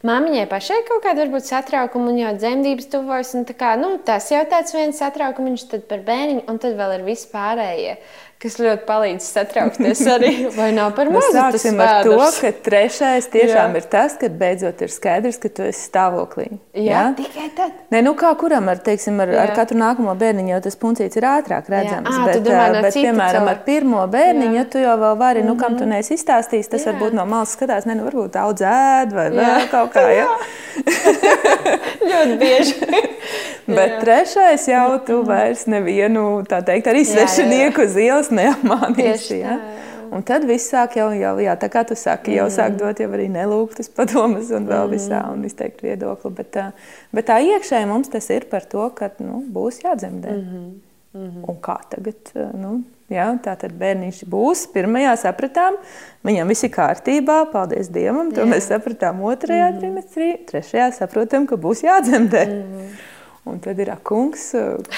[0.08, 3.36] māmiņai pašai kaut kāda varbūt satraukuma un jau dzemdības tuvojas.
[3.60, 7.98] Kā, nu, tas jau tāds viens satraukums, tad par bērniņu, un tad vēl ir vispārējie
[8.42, 10.32] kas ļoti palīdz satraukties arī.
[10.58, 11.30] Vai nav par mazu?
[11.30, 13.82] Mēs sāksim ar to, ka trešais tiešām jā.
[13.82, 16.48] ir tas, ka beidzot ir skaidrs, ka tu esi stāvoklī.
[16.74, 17.04] Jā, jā?
[17.20, 17.76] tikai tad.
[17.94, 19.46] Nē, nu kā kuram ar, teiksim, ar, jā.
[19.46, 22.10] ar katru nākamo bērniņu jau tas puncīts ir ātrāk redzams.
[22.10, 22.24] Jā.
[22.24, 23.54] À, bet, domā, no bet piemēram, cilvēku.
[23.54, 24.66] ar pirmo bērniņu, jā.
[24.66, 25.94] ja tu jau vēl vari, nu, kam tu mhm.
[25.96, 26.96] neesi izstāstījis, tas jā.
[26.96, 29.38] varbūt no malas skatās, ne, nu, varbūt daudz ēd vai jā.
[29.38, 30.08] vēl kaut kā.
[30.16, 30.28] Ja?
[32.10, 33.02] ļoti bieži.
[33.78, 39.40] bet trešais jau tu vairs nevienu, tā teikt, arī svešinieku uz ielas neapmānīsi.
[39.42, 39.58] Ja?
[40.12, 43.08] Un tad viss sāk jau, jau jā, tā kā tu saki, jau sāk dot jau
[43.16, 46.34] arī nelūgtas padomas un vēl visā un izteikt viedokli.
[46.36, 46.58] Bet,
[47.16, 50.34] bet tā iekšēji mums tas ir par to, ka nu, būs jādzemdē.
[50.36, 50.72] Mm -hmm.
[51.14, 51.50] Mm -hmm.
[51.50, 52.16] Un kā tagad?
[52.54, 54.68] Nu, jā, tā tad bērniņš būs.
[54.74, 55.74] Pirmajā sapratām,
[56.24, 58.32] viņam viss ir kārtībā, paldies Dievam.
[58.32, 58.48] To jā.
[58.48, 59.80] mēs sapratām otrajā mm -hmm.
[59.80, 60.46] trimestrī.
[60.52, 62.46] Trešajā saprotam, ka būs jādzemdē.
[62.48, 63.11] Mm -hmm.
[63.50, 64.52] Un tad ir kungs,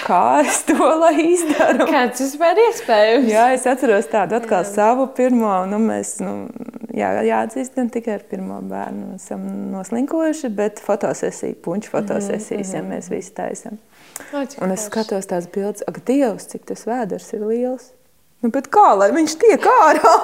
[0.03, 1.85] kā es to lai izdaru.
[1.87, 3.29] Kāds vispār iespējams?
[3.31, 4.71] Jā, es atceros tādu atkal jā.
[4.73, 5.53] savu pirmo.
[5.71, 6.49] Nu, mēs, nu,
[6.91, 12.91] jā, jāatzīst, ne tikai ar pirmo bērnu esam noslinkojuši, bet fotosesija, puņķu fotosesijas, mm -hmm.
[12.91, 13.79] ja mēs visi taisam.
[14.61, 17.93] Un es skatos tās bildes, ak, Dievs, cik tas vēders ir liels.
[18.43, 20.15] Nu, bet kā lai viņš tiek ārā?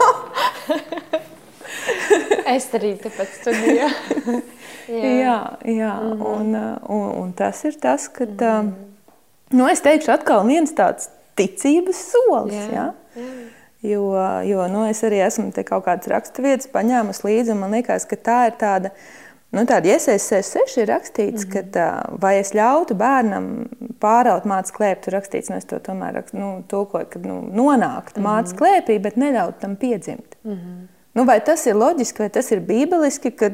[2.55, 4.41] es arī tāpat studēju.
[4.90, 5.94] Jā, jā, jā.
[6.02, 6.26] Mm -hmm.
[6.36, 6.56] un,
[6.90, 8.72] un, un tas ir tas, ka mm -hmm.
[9.50, 12.54] nu, es teikšu, atkal viens tāds ticības solis.
[12.54, 12.94] Jā, jā?
[13.16, 13.24] Jā.
[13.82, 14.12] Jo,
[14.44, 18.40] jo nu, es arī esmu kaut kādas raksturvietas paņēmusi līdzi, un man liekas, ka tā
[18.50, 18.92] ir tāda.
[19.56, 21.72] Nu, tāda iesaistīta 6 ir rakstīts, mm -hmm.
[21.74, 23.46] ka vai es ļautu bērnam
[24.00, 28.24] pāraut mācīt klēpī, tur rakstīts, nu, es to tomēr nu, tulkoju, ka nu, nonākt mm
[28.24, 28.28] -hmm.
[28.28, 30.36] mācīt klēpī, bet neļaut tam piedzimt.
[30.44, 30.88] Mm -hmm.
[31.14, 33.54] nu, vai tas ir loģiski, vai tas ir bībeliski, kad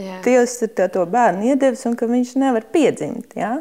[0.00, 0.18] Jā.
[0.24, 3.36] Dievs ir to bērnu iedevis un ka viņš nevar piedzimt.
[3.38, 3.58] Ja?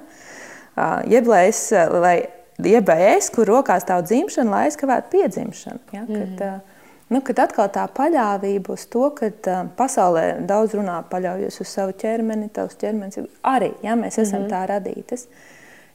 [1.10, 2.18] Jeb lai es, lai,
[2.64, 5.82] jeb es, kur rokās stāv dzimšana, lai aizkavētu piedzimšanu.
[5.96, 6.04] Ja?
[6.06, 6.16] Mm.
[6.40, 6.82] Kad,
[7.12, 9.32] nu, kad atkal tā paļāvība uz to, ka
[9.80, 14.54] pasaulē daudz runā paļaujas uz savu ķermeni, tavs ķermenis arī, ja mēs esam mm -hmm.
[14.56, 15.28] tā radītas.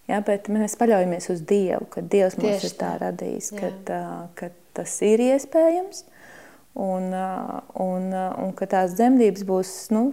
[0.09, 3.71] Ja, bet mēs paļaujamies uz Dievu, ka Dievs mums Tieši ir tā radījis, ka,
[4.37, 6.05] ka tas ir iespējams
[6.75, 7.15] un,
[7.75, 10.11] un, un ka tās dzemdības būs nu,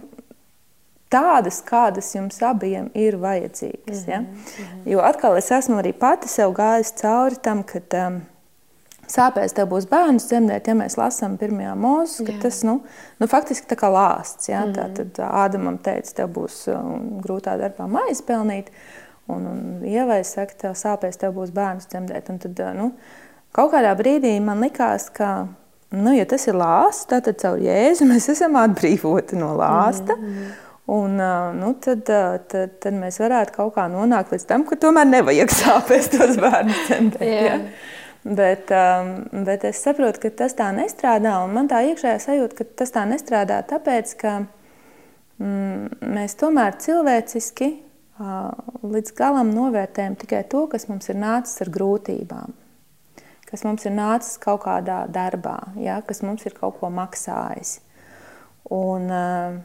[1.12, 4.04] tādas, kādas jums abiem ir vajadzīgas.
[4.08, 4.20] Ja?
[4.20, 4.90] Mm -hmm.
[4.92, 8.20] Jo atkal es esmu arī pati sev gājis cauri tam, ka um,
[9.08, 12.80] sāpēs tev būs bērns dzemdēt, ja mēs lasām pirmajā mūzikā, ka tas nu,
[13.18, 14.48] nu, faktiski tā kā lāsts.
[14.48, 14.64] Ja?
[14.64, 14.94] Mm -hmm.
[14.96, 18.70] Tad Ādamam teica, tev būs um, grūtā darbā maize pelnīt,
[19.28, 22.28] un, un Ievai saka, tev sāpēs, tev būs bērns dzemdēt.
[22.28, 22.92] Un tad, nu,
[23.52, 25.48] kaut kādā brīdī man likās, ka
[25.92, 30.16] Nu, ja tas ir lāsts, tad caur jēzu mēs esam atbrīvoti no lāsta.
[30.16, 30.52] Mm -hmm.
[30.90, 31.14] Un,
[31.60, 36.10] nu, tad, tad, tad mēs varētu kaut kā nonākt līdz tam, ka tomēr nevajag sāpēs
[36.12, 37.28] tos bērnus centēt.
[37.28, 37.58] Ja?
[38.22, 38.70] Bet,
[39.46, 41.34] bet es saprotu, ka tas tā nestrādā.
[41.50, 44.34] Man tā iekšējā sajūta, ka tas tā nestrādā, tāpēc ka
[45.42, 47.70] mm, mēs tomēr cilvēciski
[48.82, 52.58] līdz galam novērtējam tikai to, kas mums ir nācis ar grūtībām
[53.52, 57.82] kas mums ir nācis kaut kādā darbā, ja, kas mums ir kaut ko maksājis.
[58.72, 59.58] Un, uh,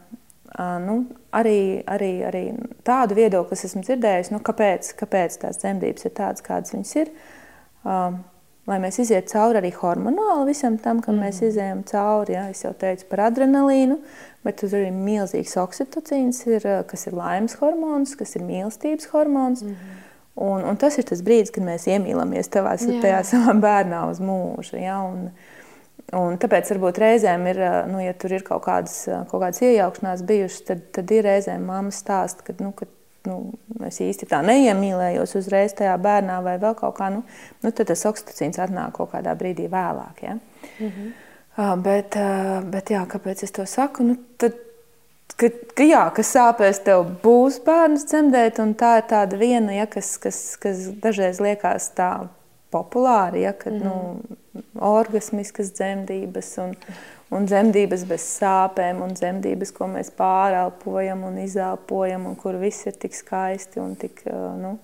[0.84, 0.96] nu,
[1.36, 2.44] arī, arī, arī
[2.88, 7.14] tādu viedokli es esmu dzirdējis, nu, kāpēc, kāpēc tās dzemdības ir tādas, kādas viņas ir.
[7.88, 8.18] Uh,
[8.68, 11.28] lai mēs izietu cauri arī hormonāli visam tam, kam mm.
[11.28, 12.36] mēs izējām cauri.
[12.36, 12.48] Ja?
[12.52, 14.00] Es jau teicu par adrenalīnu,
[14.46, 19.64] bet tur arī milzīgs oksitocīns, ir, kas ir laimes hormons, kas ir mīlestības hormons.
[19.64, 20.04] Mm -hmm.
[20.38, 24.78] Un, un tas ir tas brīdis, kad mēs iemīlamies tavā, tajā savā bērnā uz mūžu.
[24.78, 25.00] Ja?
[25.02, 25.32] Un,
[26.16, 29.02] un tāpēc varbūt reizēm ir, nu, ja tur ir kaut kādas,
[29.32, 32.88] kaut kādas iejaukšanās bijušas, tad, tad ir reizēm mamma stāsta, ka, nu, ka
[33.28, 33.38] nu,
[33.88, 37.24] es īsti tā neiemīlējos uzreiz tajā bērnā vai vēl kaut kā, nu,
[37.64, 40.24] nu tad tas oksitocīns atnāk kaut kādā brīdī vēlāk.
[40.24, 40.38] Ja?
[40.80, 41.16] Mm -hmm.
[41.58, 44.04] Uh, bet, uh, bet jā, kāpēc es to saku?
[44.04, 44.54] Nu, tad,
[45.36, 49.86] ka, ka, jā, ka sāpēs tev būs bērns dzemdēt, un tā ir tāda viena, ja,
[49.86, 52.28] kas, kas, kas dažreiz liekas tā
[52.72, 53.84] populāra, ja, kad, mm.
[53.86, 56.76] nu, orgasmiskas dzemdības un,
[57.36, 62.98] un dzemdības bez sāpēm un dzemdības, ko mēs pārelpojam un izelpojam un kur viss ir
[63.00, 64.24] tik skaisti un tik,
[64.62, 64.78] nu,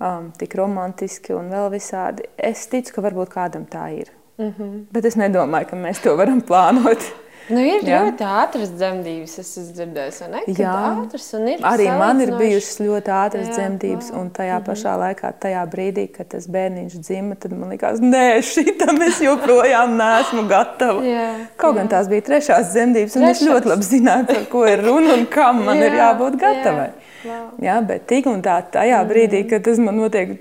[0.00, 2.28] um, tik romantiski un vēl visādi.
[2.36, 4.12] Es ticu, ka varbūt kādam tā ir.
[4.40, 4.84] Mm -hmm.
[4.92, 7.12] Bet es nedomāju, ka mēs to varam plānot.
[7.50, 8.00] Nu, ir jā.
[8.04, 10.42] ļoti ātras dzemdības, es esmu dzirdējis, ne?
[10.46, 11.62] Kad jā, ātras un ir.
[11.66, 14.18] Arī man ir bijušas ļoti ātras jā, dzemdības, jā.
[14.20, 14.66] un tajā -hmm.
[14.68, 19.96] pašā laikā, tajā brīdī, kad tas bērniņš dzima, tad man likās, nē, šitam es joprojām
[19.98, 21.02] neesmu gatava.
[21.02, 21.78] jā, Kaut jā.
[21.78, 23.42] gan tās bija trešās dzemdības, un Trešās.
[23.42, 26.90] es ļoti labi zināju, par ko ir runa un kam man jā, ir jābūt gatavai.
[27.24, 30.38] Jā, jā, bet tik un tā, tajā brīdī, kad tas man notiek,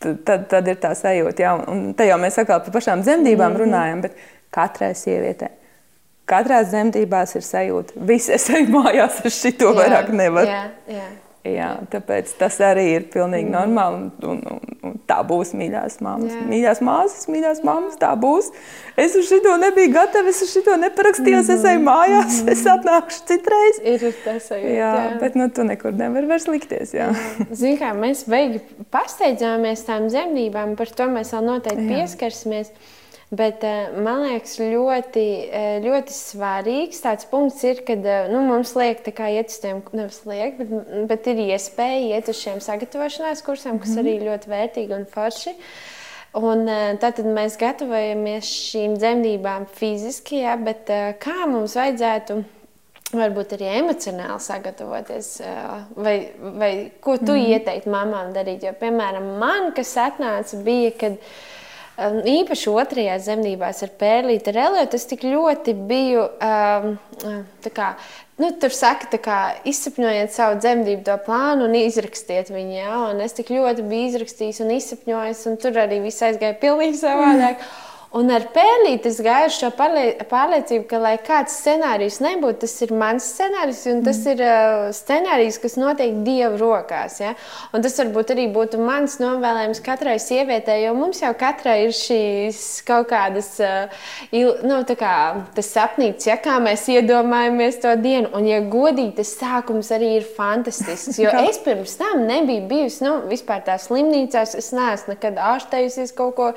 [0.00, 3.62] tad, tad ir tā sajūta, jā, un te jau mēs atkal par pašām dzemdībām -hmm.
[3.62, 4.12] runājam, bet
[4.50, 5.57] katrai sievietei
[6.28, 10.50] Katrā dzemdībās ir sajūta, visi es eju mājās, es šito jā, vairāk nevaru.
[10.52, 11.08] Jā, jā.
[11.46, 13.54] Jā, tāpēc tas arī ir pilnīgi mm.
[13.54, 14.08] normāli.
[14.26, 16.34] Un, un, un tā būs mīļās māmas.
[16.34, 16.42] Jā.
[16.50, 18.50] Mīļās māsas, mīļās māmas, tā būs.
[18.98, 21.46] Es uz šo nebiju gatava, es uz šo neparakstījos.
[21.46, 21.58] Mm -hmm.
[21.58, 22.52] Es eju mājās, mm -hmm.
[22.52, 23.80] es atnākšu citreiz.
[23.84, 24.74] Ir tas arī.
[24.74, 26.94] Jā, jā, bet nu, tu nekur nevari vairs likties.
[27.50, 28.60] Zini, kā mēs beigi
[28.90, 31.94] pasteidzāmies tām dzemdībām, par to mēs vēl noteikti jā.
[31.94, 32.72] pieskarsimies.
[33.28, 33.60] Bet
[33.92, 35.22] man liekas, ļoti,
[35.84, 38.00] ļoti svarīgs tāds punkts ir, kad
[38.32, 40.72] nu, mums liek iet uz tiem, nevis liek, bet,
[41.10, 44.06] bet ir iespēja iet uz šiem sagatavošanās kursiem, kas mm -hmm.
[44.06, 45.52] arī ļoti vērtīgi un forši.
[46.38, 46.68] Un,
[47.00, 50.88] tad mēs gatavojamies šīm dzemdībām fiziski, ja, bet
[51.20, 52.42] kā mums vajadzētu
[53.12, 55.30] varbūt arī emocionāli sagatavoties,
[55.96, 56.16] vai,
[56.60, 57.52] vai ko tu mm.
[57.54, 58.66] ieteiktu mamām darīt?
[58.66, 61.16] Jo, piemēram, man, kas atnāca, bija, kad
[61.98, 66.92] īpaši otrajās zemdībās ar pērlīti relietu, es tik ļoti biju um,
[67.74, 67.88] kā,
[68.38, 72.78] nu, tur saka, kā, izsapņojiet savu dzemdību to plānu un izrakstiet viņu.
[72.78, 73.02] Ja?
[73.10, 77.58] Un es tik ļoti biju izrakstījis un izsapņojis, un tur arī viss aizgāja pilnīgi savādāk.
[77.58, 77.84] Mm.
[78.16, 83.26] Un ar pēlīti es gāju šo pārliecību, ka, lai kāds scenārijs nebūtu, tas ir mans
[83.34, 84.30] scenārijs, un tas mm.
[84.32, 87.18] ir uh, scenārijs, kas notiek Dieva rokās.
[87.20, 87.34] Ja?
[87.76, 92.62] Un tas varbūt arī būtu mans novēlējums katrai sievietei, jo mums jau katrai ir šīs
[92.88, 95.12] kaut kādas, uh, il, nu, tā kā
[95.58, 98.32] tas sapnīts, ja kā mēs iedomājamies to dienu.
[98.32, 103.14] Un, ja godīgi, tas sākums arī ir fantastisks, jo es pirms tam nebiju bijusi, nu,
[103.28, 106.50] vispār tās slimnīcās, es neesmu nekad ārstējusies kaut ko,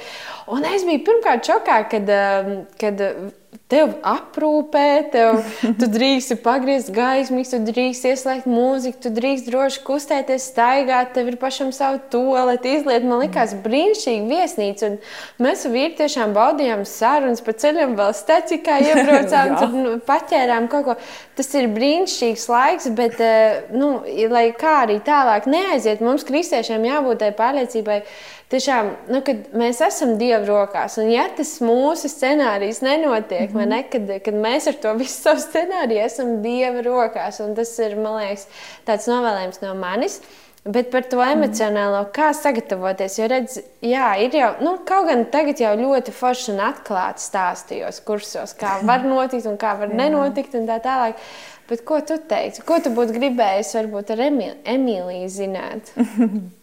[0.56, 3.06] un es biju pirmkārt šokā, kad, um, kad
[3.72, 5.40] tev aprūpē, tev,
[5.80, 11.38] tu drīksti pagriezt gaismu, tu drīksti ieslēgt mūziku, tu drīksti droši kustēties, staigāt, tev ir
[11.40, 13.06] pašam savu toleti, izliet.
[13.08, 14.92] Man likās brīnišķīgi viesnīca.
[14.92, 20.68] Un mēs ar vīru tiešām baudījām sarunas pa ceļam, vēl stacijā iebraucām, tur nu, paķērām
[20.72, 20.98] kaut ko.
[21.40, 23.94] Tas ir brīnišķīgs laiks, bet, uh, nu,
[24.32, 28.02] lai kā arī tālāk neaiziet, mums kristiešiem jābūt tai pārliecībai
[28.52, 33.74] tiešām, nu, kad mēs esam Dieva rokās, un ja tas mūsu scenārijs nenotiek, mm -hmm.
[33.74, 37.96] ne, kad, kad mēs ar to visu savu scenāriju esam Dieva rokās, un tas ir,
[37.96, 38.48] man liekas,
[38.86, 40.22] tāds novēlējums no manis.
[40.64, 42.12] Bet par to emocionālo, mm.
[42.14, 43.16] kā sagatavoties.
[43.18, 48.02] Jo, redz, jā, ir jau, nu, kaut gan tagad jau ļoti forši un atklāti stāstījos
[48.06, 51.18] kursos, kā var notikt un kā var nenotikt un tā tālāk.
[51.70, 52.62] Bet ko tu teici?
[52.62, 55.96] Ko tu būtu gribējis varbūt ar Emīliju zināt?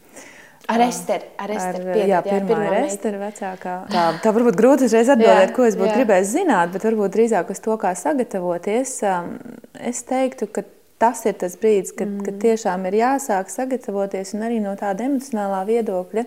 [0.69, 1.25] Ar Esteru.
[1.41, 1.87] Ar Esteru.
[1.89, 3.75] Ar, piedod, jā, pirmā, pirmā ir Estera vecākā.
[3.89, 7.53] Tā, tā varbūt grūti uzreiz atbildēt, jā, ko es būtu gribējis zināt, bet varbūt drīzāk
[7.55, 8.93] uz to, kā sagatavoties.
[9.09, 9.31] Um,
[9.81, 10.66] es teiktu, ka
[11.01, 12.27] tas ir tas brīdis, kad, mm.
[12.27, 16.27] kad tiešām ir jāsāk sagatavoties un arī no tāda emocionālā viedokļa.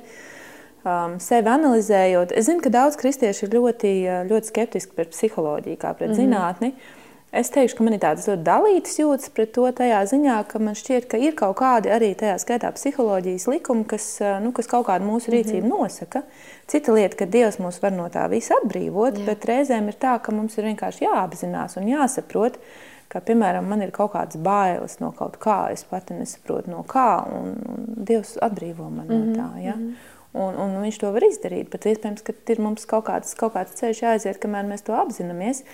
[0.81, 3.93] Um, sevi analizējot, es zinu, ka daudz kristiešu ir ļoti,
[4.31, 6.17] ļoti skeptiski pret psiholoģiju, kā pret mm.
[6.17, 6.73] zinātni.
[6.73, 7.00] Uh,
[7.31, 10.75] Es teikšu, ka man ir tādas ļoti dalītas jūtas pret to tajā ziņā, ka man
[10.75, 14.07] šķiet, ka ir kaut kādi arī tajā skaitā psiholoģijas likumi, kas,
[14.43, 15.79] nu, kas kaut kādu mūsu rīcību mm -hmm.
[15.79, 16.23] nosaka.
[16.67, 19.25] Cita lieta, ka Dievs mūs var no tā visa atbrīvot, Jā.
[19.25, 22.59] bet reizēm ir tā, ka mums ir vienkārši jāapzinās un jāsaprot,
[23.07, 27.23] ka, piemēram, man ir kaut kādas bailes no kaut kā, es pati nesaprotu no kā,
[27.31, 29.25] un, un Dievs atbrīvo man mm -hmm.
[29.25, 29.63] no tā.
[29.63, 29.75] Ja?
[29.75, 30.20] Mm -hmm.
[30.31, 33.75] Un, un viņš to var izdarīt, bet iespējams, ka ir mums kaut kāds, kaut kāds
[33.75, 35.65] ceļš jāaiziet, kamēr mēs to apzināmies.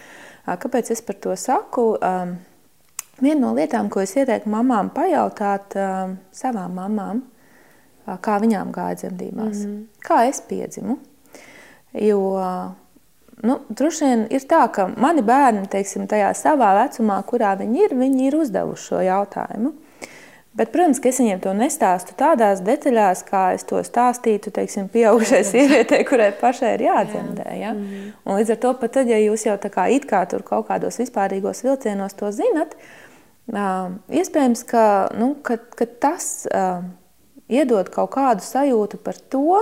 [0.47, 1.91] Kāpēc es par to saku?
[3.21, 5.77] Viena no lietām, ko es ieteiktu mamām, pajautāt
[6.33, 7.21] savām mamām,
[8.25, 9.85] kā viņām gāja dzemdībās, mm -hmm.
[10.09, 10.97] kā es piedzimu.
[11.93, 12.19] Jo
[13.41, 17.95] nu, droši vien ir tā, ka mani bērni, teiksim, tajā savā vecumā, kurā viņi ir,
[17.97, 19.73] viņi ir uzdevuši šo jautājumu.
[20.57, 25.43] Bet, protams, ka es viņiem to nestāstu tādās detaļās, kā es to stāstītu, teiksim, pieaugušai
[25.45, 27.49] sievietei, kurai pašai ir jādzemdē.
[27.59, 27.73] Ja?
[27.73, 28.13] -hmm.
[28.25, 30.67] Un līdz ar to, pat tad, ja jūs jau tā kā it kā tur kaut
[30.67, 32.73] kādos vispārīgos vilcienos to zinat,
[34.09, 36.47] iespējams, ka, nu, ka, ka tas
[37.47, 39.61] iedod kaut kādu sajūtu par to,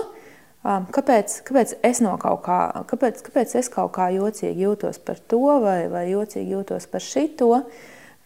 [0.65, 5.59] kāpēc, kāpēc es no kaut kā, kāpēc, kāpēc es kaut kā jocīgi jūtos par to
[5.61, 7.65] vai, vai jocīgi jūtos par šito.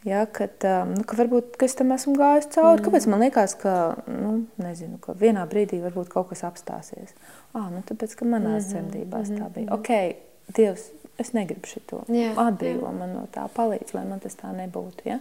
[0.08, 2.80] Ja, kad, nu, ka varbūt ka es tam esmu gājis cauri.
[2.80, 2.86] Mm.
[2.86, 3.74] Kāpēc man liekas, ka,
[4.08, 4.32] nu,
[4.62, 7.12] nezinu, ka vienā brīdī varbūt kaut kas apstāsies?
[7.52, 8.70] Ah, nu, tāpēc, ka manās mm -hmm.
[8.70, 9.44] dzemdībās mm -hmm.
[9.44, 9.66] tā bija.
[9.66, 9.74] Mhm.
[9.74, 10.16] Ok,
[10.56, 12.04] Dievs, es negribu šo.
[12.36, 15.02] Atbrīvo man no tā, palīdz, lai man tas tā nebūtu.
[15.06, 15.20] Ja?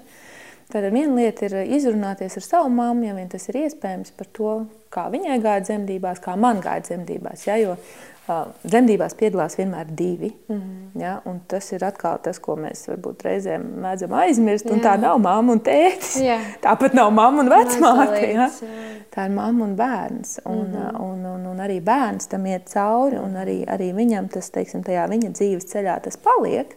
[0.72, 4.66] Tātad viena lieta ir izrunāties ar savu mammu, ja vien tas ir iespējams, par to,
[4.90, 7.46] kā viņai gāja dzemdībās, kā man gāja dzemdībās.
[7.46, 7.56] Ja?
[7.56, 7.76] Jo
[8.28, 10.28] Dzemdībās piedalās vienmēr divi.
[10.48, 11.00] Mm -hmm.
[11.00, 14.66] ja, tas ir atkal tas, ko mēs varbūt reizēm mēdzam aizmirst.
[14.66, 16.20] Tā nav mamma un tētis.
[16.20, 16.38] Jā.
[16.62, 18.32] Tāpat nav mamma un vecmāte.
[18.32, 18.50] Ja.
[19.14, 20.40] Tā ir mamma un bērns.
[20.44, 21.00] Un, mm -hmm.
[21.02, 23.16] un, un, un arī bērns tam iet cauri.
[23.16, 26.76] Arī, arī viņam tas, teiksim, tajā viņa dzīves ceļā tas paliek.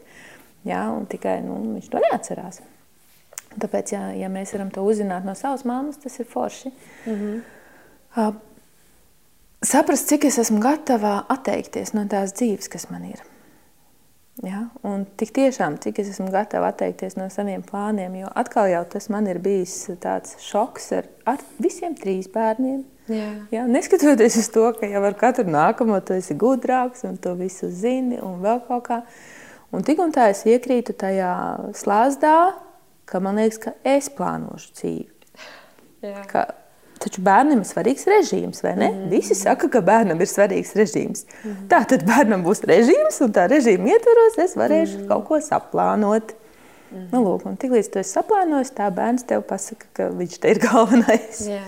[0.63, 2.61] Ja, tikai nu, viņš to neatcerās.
[3.59, 6.71] Tāpēc, ja, ja mēs varam to uzzināt no savas mammas, tas ir forši.
[7.05, 7.41] Mm -hmm.
[9.71, 13.21] Saprast, cik es esmu gatava atteikties no tās dzīves, kas man ir.
[14.45, 14.65] Ja?
[14.87, 19.09] Un tik tiešām, cik es esmu gatava atteikties no saviem plāniem, jo atkal jau tas
[19.13, 22.81] man ir bijis tāds šoks ar, ar visiem trīs bērniem.
[23.11, 23.29] Jā.
[23.51, 27.69] Jā, neskatoties uz to, ka jau ar katru nākamo tu esi gudrāks un to visu
[27.73, 29.01] zini un vēl kaut kā.
[29.71, 31.31] Un tik un tā es iekrītu tajā
[31.79, 32.35] slāzdā,
[33.07, 35.07] ka man liekas, ka es plānošu dzīvi.
[36.01, 36.23] Jā.
[36.27, 36.47] Ka,
[37.03, 38.89] taču bērnam ir svarīgs režīms, vai ne?
[38.89, 39.09] Mm -hmm.
[39.09, 41.25] Visi saka, ka bērnam ir svarīgs režīms.
[41.43, 41.67] Mm -hmm.
[41.69, 45.07] Tā tad bērnam būs režīms, un tā režīma ietvaros es varēšu mm -hmm.
[45.07, 46.33] kaut ko saplānot.
[46.91, 47.07] Mm -hmm.
[47.11, 50.59] nu, lūk, un tiklīdz tu esi saplānojis, tā bērns tev pasaka, ka viņš te ir
[50.59, 51.47] galvenais.
[51.47, 51.61] Jā.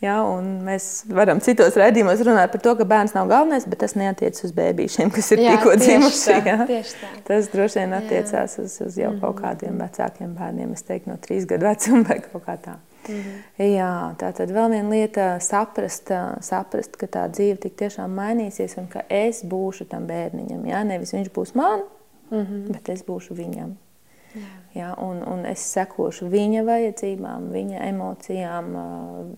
[0.00, 0.16] Ja,
[0.64, 4.52] mēs varam citos raidījumos runāt par to, ka bērns nav galvenais, bet tas neatiecas uz
[4.52, 6.18] bērniem, kas ir Jā, tikko dzimuši.
[6.26, 6.66] tā, Ja?
[6.66, 7.12] tā.
[7.24, 11.48] Tas droši vien attiecās uz, uz jau kaut kādiem vecākiem bērniem, es teiktu, no trīs
[11.48, 12.76] gadu vecuma vai kaut kā
[13.06, 13.16] tā.
[13.62, 16.12] Jā, tā tad vēl viena lieta- saprast,
[16.44, 20.66] saprast, ka tā dzīve tik tiešām mainīsies un ka es būšu tam bērniņam.
[20.66, 21.82] Jā, nevis viņš būs man,
[22.72, 23.76] bet es būšu viņam.
[24.74, 28.74] Ja, un, un es sekošu viņa vajadzībām, viņa emocijām,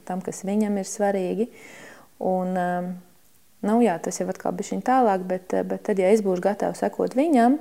[0.04, 1.46] tam, kas viņam ir svarīgi.
[2.18, 2.56] Un,
[3.62, 6.82] nu, jā, tas jau atkal bija viņa tālāk, bet, bet tad, ja es būšu gatavs
[6.82, 7.60] sekot viņam,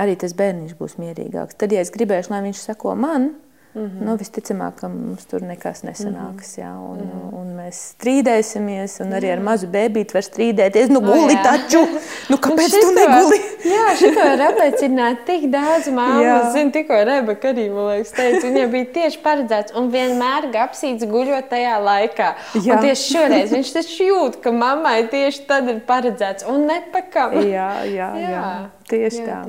[0.00, 1.58] arī tas bērniņš būs mierīgāks.
[1.60, 3.34] Tad, ja es gribēšu, lai viņš seko man,
[3.76, 4.04] Mm -hmm.
[4.06, 6.54] nu, visticamāk, ka mums tur nekas nesanāks.
[6.56, 7.40] Jā, un, mm -hmm.
[7.40, 10.88] un mēs strīdēsimies, un arī ar mazu bērnu var strīdēties.
[10.88, 11.42] Nu, guli jā.
[11.42, 11.82] taču!
[12.30, 13.38] Nu, kāpēc Nu, tu šito- neguli?
[13.64, 16.22] Jā, šito ir apliecināts tik daudz māmu.
[16.22, 16.38] Jā.
[16.46, 21.04] Es zinu, tikko Rebeka arī, man liekas, teica, viņai bija tieši paredzēts un vienmēr gapsīts
[21.12, 22.34] guļot tajā laikā.
[22.54, 22.74] Jā.
[22.74, 27.32] Un tieši šoreiz viņš taču jūt, ka mammai tieši tad ir paredzēts un nepakam.
[27.32, 28.70] Jā, jā, jā.
[28.92, 29.44] tieši jā, tā.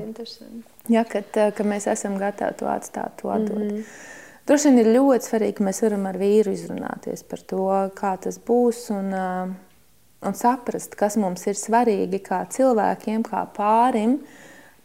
[0.88, 3.58] Ja, kad, eh, ka mēs esam gatavi to atstāt, to atdot.
[3.58, 3.84] Mm -hmm.
[4.48, 7.64] Droši vien ir ļoti svarīgi, ka mēs varam ar vīru izrunāties par to,
[7.98, 8.86] kā tas būs.
[8.95, 9.10] Un,
[10.24, 14.22] un saprast, kas mums ir svarīgi kā cilvēkiem, kā pārim,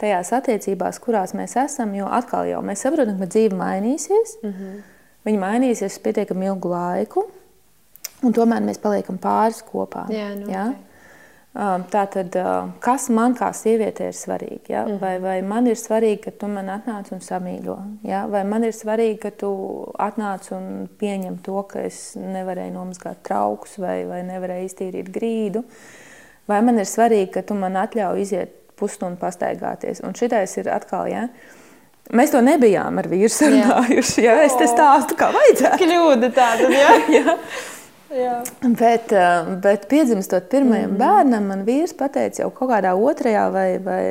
[0.02, 1.94] tajās attiecībās, kurās mēs esam.
[1.94, 4.38] Jo atkal jau mēs saprotam, ka dzīve mainīsies.
[4.42, 4.80] Mm -hmm.
[5.24, 7.28] Viņa mainīsies uz pietiekami ilgu laiku,
[8.22, 10.08] un tomēr mēs paliekam pāris kopā.
[10.10, 10.52] Jā, noteikti.
[10.52, 10.64] ja?
[10.66, 10.91] Um,
[11.53, 14.72] Tātad, uh, kas man kā sievietei ir svarīgi?
[14.72, 14.86] Ja?
[14.86, 15.00] Mhm.
[15.03, 17.76] Vai, vai man ir svarīgi, ka tu man atnāc un samīļo?
[18.09, 18.24] Ja?
[18.32, 19.50] Vai man ir svarīgi, ka tu
[20.00, 25.61] atnāc un pieņem to, ka es nevarēju nomazgāt traukus vai, vai nevarēju iztīrīt grīdu?
[26.48, 30.00] Vai man ir svarīgi, ka tu man atļauj iziet pusstundu pastaigāties?
[30.09, 31.26] Un šitais ir atkal, ja?
[32.16, 34.24] Mēs to nebijām ar vīru sarunājuši.
[34.24, 34.40] Ja?
[34.48, 35.84] Es te stāstu, kā vajadzētu.
[35.84, 36.96] Kļūda tāda, jā.
[37.20, 37.36] Ja?
[38.16, 38.34] jā.
[38.78, 40.98] Bet, eh, bet piedzimstot pirmajam mm.
[41.00, 44.02] bērnam, man vīrs pateica, jau kaut kādā otrajā vai, vai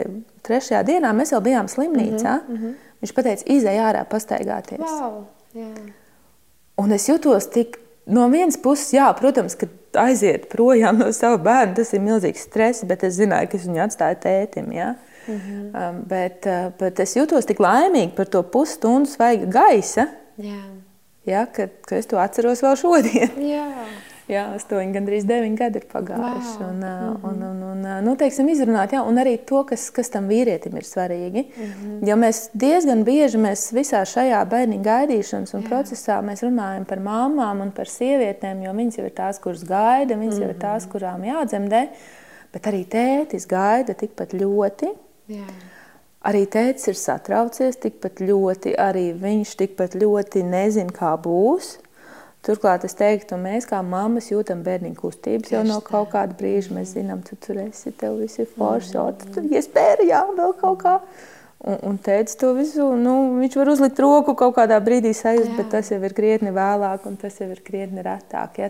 [0.45, 2.39] trešajā dienā mēs jau bijām slimnīcā.
[2.47, 2.73] Mm -hmm.
[3.01, 4.79] Viņš teica, izej ārā, pastaigāties.
[4.79, 5.23] Wow.
[5.57, 5.69] Jā.
[6.77, 11.73] Un es jutos tik no vienas puses, jā, protams, ka aiziet projām no sava bērna,
[11.75, 14.71] tas ir milzīgs stress, bet es zināju, ka es viņu atstāju tētim.
[14.73, 14.95] Ja?
[15.27, 16.01] Mm -hmm.
[16.07, 20.07] bet, uh, bet es jutos tik laimīgi par to pusstundu svaiga gaisa,
[20.41, 20.61] Jā.
[21.25, 21.45] Ja?
[21.45, 23.37] ka, ka es to atceros vēl šodien.
[23.55, 23.67] Jā.
[24.31, 26.51] Jā, astoņi, gandrīz deviņi gadi ir pagājuši.
[26.61, 26.67] Wow.
[26.69, 27.23] Un, mm -hmm.
[27.27, 30.85] un, un, un, nu, teiksim, izrunāt, jā, un arī to, kas, kas tam vīrietim ir
[30.87, 31.43] svarīgi.
[31.49, 32.09] Mm -hmm.
[32.09, 35.67] Jo mēs diezgan bieži mēs visā šajā bērnu gaidīšanas un jā.
[35.67, 40.15] procesā mēs runājam par māmām un par sievietēm, jo viņas jau ir tās, kuras gaida,
[40.15, 40.41] viņas mm -hmm.
[40.41, 41.87] jau ir tās, kurām jādzemdē.
[42.53, 44.87] Bet arī tētis gaida tikpat ļoti.
[45.27, 45.45] Jā.
[46.21, 51.79] Arī tēvs ir satraucies tikpat ļoti, arī viņš tikpat ļoti nezina, kā būs.
[52.45, 56.73] Turklāt es teiktu, mēs kā mammas jūtam bērnu kustības jau no kaut kāda brīža.
[56.77, 60.55] Mēs zinām, tu tur esi, tev viss ir forši, jau tu tur iespēja, jā, vēl
[60.61, 60.95] kaut kā.
[61.61, 65.69] Un, un teica to visu, nu, viņš var uzlikt roku kaut kādā brīdī sajust, bet
[65.73, 68.57] tas jau ir krietni vēlāk un tas jau ir krietni retāk.
[68.57, 68.69] Ja?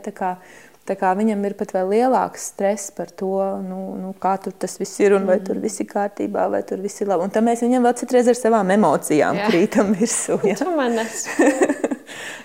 [0.92, 3.30] Tā tā viņam ir pat vēl lielāks stress par to,
[3.64, 6.82] nu, nu, kā tur tas viss ir un vai tur viss ir kārtībā, vai tur
[6.84, 7.24] viss ir labi.
[7.24, 9.48] Un tad mēs viņam vēl citreiz ar savām emocijām Jā.
[9.48, 10.36] krītam virsū.
[10.44, 11.48] Esi.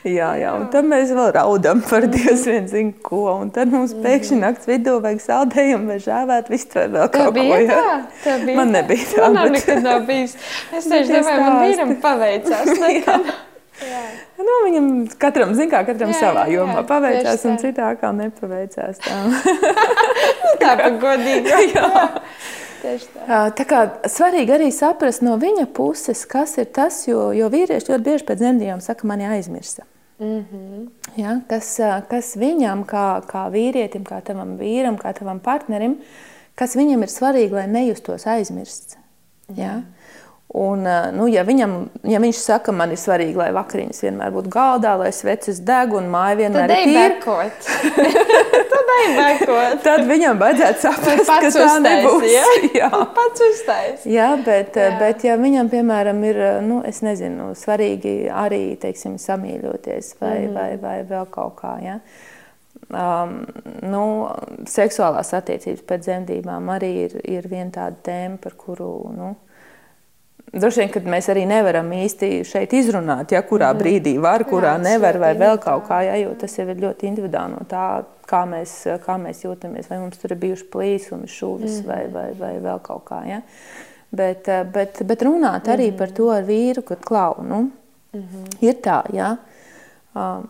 [0.06, 3.24] Jā, jā, un tad mēs vēl raudam par Dievs vien zina ko.
[3.42, 7.46] Un tad mums pēkšņi naktas vidū vajag saldējumu vai žāvēt vistu vai vēl kaut ko.
[7.58, 7.66] jā.
[7.74, 7.96] tā?
[8.22, 8.76] Tev bija Man tā?
[8.78, 10.36] nebija tā, Man bet- nekad nav bijis.
[10.70, 12.72] Es tieši tie domāju, man vīram paveicās.
[14.40, 14.86] Nu, viņam
[15.20, 17.62] katram, zin kā, katram Jā, savā jā, jomā jā, paveicās, un tā.
[17.66, 19.00] citā kā nepaveicās.
[19.04, 19.18] Tā.
[20.62, 21.52] Tā pa godīgi.
[21.74, 21.90] Jā.
[22.80, 23.26] Tieši tā.
[23.28, 27.92] Jā, Tā kā svarīgi arī saprast no viņa puses, kas ir tas, jo, jo vīrieši
[27.92, 29.84] ļoti bieži pēc dzemdībām saka, man jāaizmirsa.
[30.18, 30.88] Mm -hmm.
[31.20, 35.98] ja, kas, ā, kas viņam, kā, kā vīrietim, kā tavam vīram, kā tavam partnerim,
[36.54, 38.96] kas viņam ir svarīgi, lai nejustos aizmirsts.
[39.56, 39.82] Ja?
[40.54, 41.72] Un, ā, nu, ja, viņam,
[42.06, 46.06] ja viņš saka, man ir svarīgi, lai vakariņas vienmēr būtu galdā, lai sveces deg un
[46.12, 47.48] māja vienmēr ir tīra.
[48.96, 52.28] Tad tad viņam vajadzētu saprast, ka tā uztaisi, nebūs.
[52.30, 52.44] ja?
[52.80, 52.90] Jā.
[53.18, 54.06] Pats uztais.
[54.08, 54.88] Jā, bet, Jā.
[54.88, 54.96] Jā.
[55.02, 60.56] bet ja viņam, piemēram, ir nu, es nezinu, svarīgi arī teiksim, samīļoties vai, mm.
[60.56, 61.76] vai, vai vēl kaut kā.
[61.84, 61.98] Ja?
[62.86, 63.40] Um,
[63.84, 64.04] nu,
[64.70, 69.34] seksuālās attiecības pēc dzemdībām arī ir, ir viena tāda tēma, par kuru nu,
[70.52, 73.80] droši vien, kad mēs arī nevaram īsti šeit izrunāt, ja kurā mm.
[73.80, 77.10] brīdī var, kurā jā, nevar, vai vēl kaut kā, ja, jo tas jau ir ļoti
[77.10, 77.86] individuāli no tā,
[78.30, 81.88] kā mēs, kā mēs jūtamies, vai mums tur ir bijuši plīsumi, šūvis mm.
[81.88, 83.22] vai, vai, vai vēl kaut kā.
[83.28, 83.40] Ja.
[84.16, 85.98] Bet, bet, bet runāt arī mm.
[85.98, 87.66] par to ar vīru, kad klau, nu,
[88.64, 89.34] ir tā, ja.
[90.16, 90.46] Um,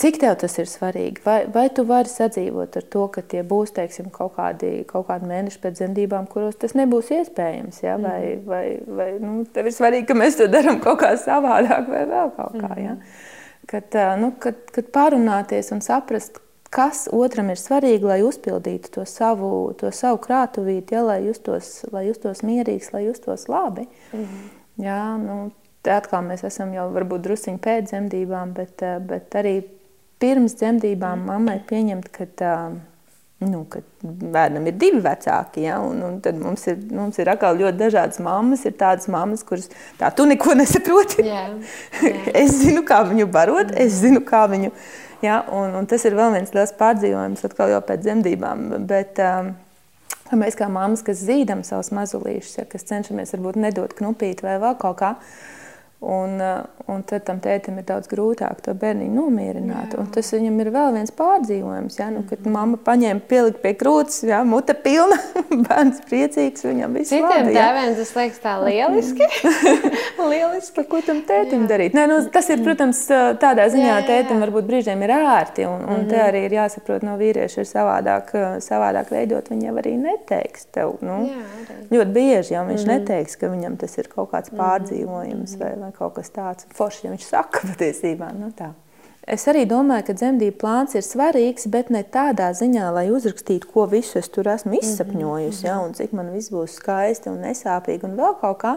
[0.00, 1.22] Cik tev tas ir svarīgi?
[1.24, 5.28] Vai, vai tu vari sadzīvot ar to, ka tie būs teiksim, kaut, kādi, kaut kādi
[5.30, 7.80] mēneši pēc dzemdībām, kuros tas nebūs iespējams?
[7.84, 7.96] Ja?
[8.00, 8.44] Vai, mm.
[8.48, 8.64] vai,
[8.98, 12.56] vai nu, tev ir svarīgi, ka mēs to darām kaut kā savādāk vai vēl kaut
[12.60, 12.70] kā?
[12.80, 12.96] Ja?
[12.96, 13.26] Mm.
[13.70, 16.40] Kad, nu, kad, kad parunāties un saprast,
[16.74, 21.04] kas otram ir svarīgi, lai uzpildītu to savu, to savu krātuvīti, ja?
[21.06, 23.88] lai, justos, lai justos mierīgs, lai justos labi.
[24.16, 24.44] Mm.
[24.84, 25.00] Ja?
[25.20, 25.50] Nu,
[25.80, 29.54] Te atkal mēs esam jau varbūt drusciņi pēc dzemdībām, bet, bet arī
[30.20, 32.26] pirms dzemdībām mammai pieņemt, ka,
[33.40, 35.64] nu, ka bērnam ir divi vecāki.
[35.64, 35.78] Ja?
[35.80, 38.66] Un, un tad mums ir, mums ir atkal ļoti dažādas mammas.
[38.68, 39.70] Ir tādas mammas, kuras
[40.00, 41.24] tā tu neko nesaproti.
[41.24, 42.10] Jā, jā.
[42.42, 44.74] es zinu, kā viņu barot, es zinu, kā viņu.
[45.24, 45.40] Ja?
[45.48, 48.68] Un, un tas ir vēl viens liels pārdzīvojums atkal jau pēc dzemdībām.
[48.90, 49.54] Bet, um,
[50.30, 54.76] Mēs kā mammas, kas zīdam savus mazulīšus, ja, kas cenšamies varbūt nedot knupīt vai vēl
[54.78, 55.56] kaut kā, uh,
[56.00, 59.92] Un, eh, un tad tam tētim ir daudz grūtāk to bērniņu nomierināt.
[60.14, 61.98] Tas viņam ir vēl viens pārdzīvojums.
[62.00, 62.06] Ja?
[62.08, 64.38] Nu, kad mamma paņēma pielikt pie krūtis, ja?
[64.48, 65.18] mute pilna,
[65.68, 67.52] bērns priecīgs, viņam viss ir labi.
[67.52, 67.66] Ja?
[67.66, 69.28] Tēvēm tas liekas tā lieliski.
[70.32, 70.86] lieliski.
[70.88, 71.70] Ko tam tētim jā.
[71.74, 71.98] darīt?
[71.98, 73.04] Nē, nu, tas ir, protams,
[73.44, 75.68] tādā ziņā jā, jā, tētim varbūt brīžiem ir ērti.
[75.68, 76.08] Un, un mm -hmm.
[76.14, 78.32] te arī ir jāsaprot, no vīrieša ir savādāk,
[78.64, 79.52] savādāk veidot.
[79.52, 80.96] Viņa arī neteiks tev.
[81.04, 81.78] Nu, jā, arī.
[81.92, 82.98] Ļoti bieži jau viņš mm -hmm.
[82.98, 84.60] neteiks, ka viņam tas ir kaut kāds mhm.
[84.62, 85.52] pārdzīvojums.
[85.56, 85.64] Mm -hmm.
[85.64, 88.32] vai, vai kaut kas tāds foršs, ja viņš saka patiesībā.
[88.36, 88.72] Nu, tā.
[89.30, 93.84] Es arī domāju, ka dzemdību plāns ir svarīgs, bet ne tādā ziņā, lai uzrakstītu, ko
[93.90, 98.08] visu es tur esmu mhm, izsapņojusi, ja, un cik man viss būs skaisti un nesāpīgi
[98.08, 98.76] un vēl kaut kā.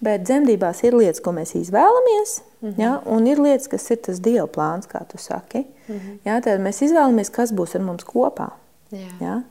[0.00, 2.80] Bet dzemdībās ir lietas, ko mēs izvēlamies, mm -hmm.
[2.80, 5.66] ja, un ir lietas, kas ir tas dieva plāns, kā tu saki.
[5.88, 6.18] Mm -hmm.
[6.24, 8.48] ja, tad mēs izvēlamies, kas būs ar mums kopā.
[8.90, 9.12] Jā.
[9.20, 9.42] Ja.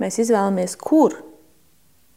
[0.00, 1.14] Mēs izvēlamies, kur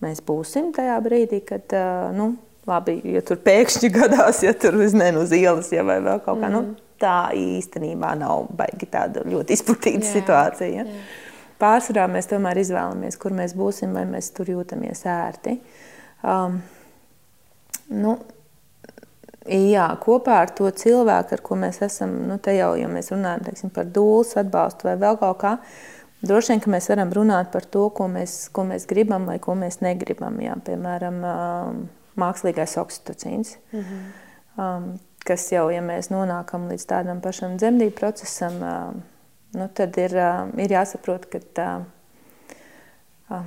[0.01, 1.73] mēs būsim tajā brīdī, kad
[2.15, 2.35] nu,
[2.69, 6.49] labi, ja tur pēkšņi gadās, ja tur nezinu, uz ielas ja, vai vēl kaut kā.
[6.49, 6.53] Mm.
[6.55, 6.75] Nu, mhm.
[7.01, 10.83] tā īstenībā nav baigi tāda ļoti izplatīta situācija.
[10.83, 10.85] Ja.
[10.89, 11.23] Jā.
[11.61, 15.55] Pārsvarā mēs tomēr izvēlamies, kur mēs būsim, vai mēs tur jūtamies ērti.
[16.25, 16.57] Um,
[17.95, 18.17] nu,
[19.47, 23.45] jā, kopā ar to cilvēku, ar ko mēs esam, nu, te jau, ja mēs runājam
[23.47, 25.53] teiksim, par dūles atbalstu vai vēl kaut kā,
[26.25, 29.55] droši vien, ka mēs varam runāt par to, ko mēs, ko mēs gribam vai ko
[29.55, 30.41] mēs negribam.
[30.43, 31.85] Jā, piemēram, um,
[32.19, 33.57] mākslīgais oksitocīns.
[33.71, 34.05] Mm -hmm.
[34.63, 38.93] um, kas jau, ja mēs nonākam līdz tādam pašam dzemdību procesam, uh,
[39.53, 41.39] nu, tad ir, uh, ir jāsaprot, ka
[43.29, 43.43] uh,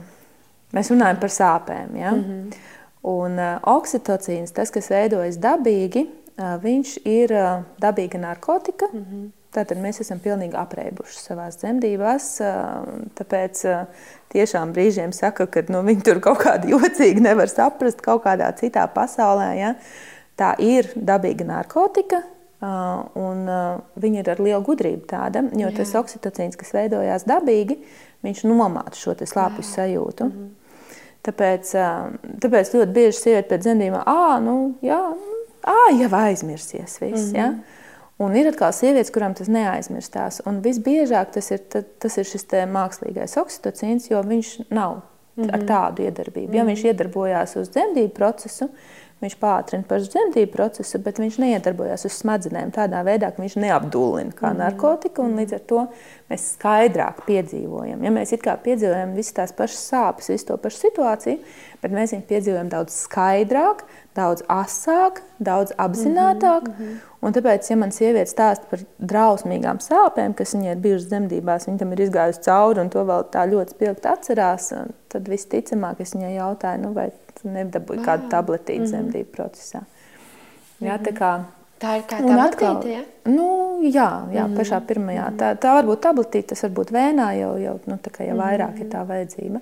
[0.72, 1.96] mēs runājam par sāpēm.
[1.96, 2.12] Ja?
[2.12, 2.54] Mm -hmm.
[3.02, 8.86] Un uh, oksitocīns, tas, kas veidojas dabīgi, uh, viņš ir uh, dabīga narkotika.
[8.92, 9.30] Mm -hmm.
[9.54, 12.26] Tātad mēs esam pilnīgi apreibuši savā dzemdībās.
[13.14, 13.62] Tāpēc
[14.32, 18.86] tiešām brīžiem saka, ka nu, viņi tur kaut kādi jocīgi nevar saprast kaut kādā citā
[18.92, 19.52] pasaulē.
[19.58, 19.74] Ja?
[20.38, 22.22] Tā ir dabīga narkotika,
[22.60, 23.48] un
[24.02, 25.74] viņa ir ar lielu gudrību tāda, jo Jā.
[25.76, 27.78] tas oksitocīns, kas veidojās dabīgi,
[28.26, 30.24] viņš nomāca šo slāpju sajūtu.
[30.24, 30.54] Mm -hmm.
[31.28, 31.72] Tāpēc,
[32.40, 35.00] tāpēc ļoti bieži sieviete pēc dzemdībām, ah, nu, jā,
[35.66, 37.32] ā, jau aizmirsies viss.
[37.32, 37.36] Mm -hmm.
[37.36, 37.54] ja?
[38.18, 40.40] Un ir atkal sievietes, kurām tas neaizmirstās.
[40.50, 45.52] Un visbiežāk tas ir, tas ir šis mākslīgais oksitocīns, jo viņš nav mm -hmm.
[45.52, 45.66] ar mhm.
[45.66, 46.54] tādu iedarbību.
[46.54, 46.74] Ja mm -hmm.
[46.74, 48.68] viņš iedarbojās uz dzemdību procesu,
[49.18, 54.30] Viņš pātrina pašu dzemdību procesu, bet viņš neiedarbojas uz smadzenēm tādā veidā, ka viņš neapdullina
[54.38, 54.60] kā mm.
[54.62, 55.24] narkotika.
[55.40, 55.80] Līdz ar to
[56.30, 58.04] mēs skaidrāk piedzīvojam.
[58.06, 61.40] Ja mēs it kā piedzīvojam visas tās pašas sāpes, visu to pašu situāciju,
[61.82, 63.84] bet mēs viņu piedzīvojam daudz skaidrāk,
[64.18, 66.68] daudz asāk, daudz apzinātāk.
[66.68, 66.96] Mm -hmm.
[67.20, 71.78] Un tāpēc, ja man sieviete stāsta par drausmīgām sāpēm, kas viņai ir bijušas dzemdībās, viņa
[71.78, 74.72] tam ir izgājusi cauri un to vēl tā ļoti spilgti atcerās,
[75.08, 78.88] tad visticamāk es viņai jautāju, nu, vai tu nedabūji kādu tabletīti mm -hmm.
[78.88, 79.82] dzemdību procesā.
[80.80, 81.32] Jā, tā, kā,
[81.82, 83.02] tā ir kā tabletīte, ja?
[83.24, 85.28] Nu, jā, jā mm pašā pirmajā.
[85.28, 85.38] -hmm.
[85.38, 88.80] Tā, tā var būt tabletīte, tas var būt vēnā jau, jau, nu, jau vairāk mm
[88.80, 89.60] ir tā vajadzība.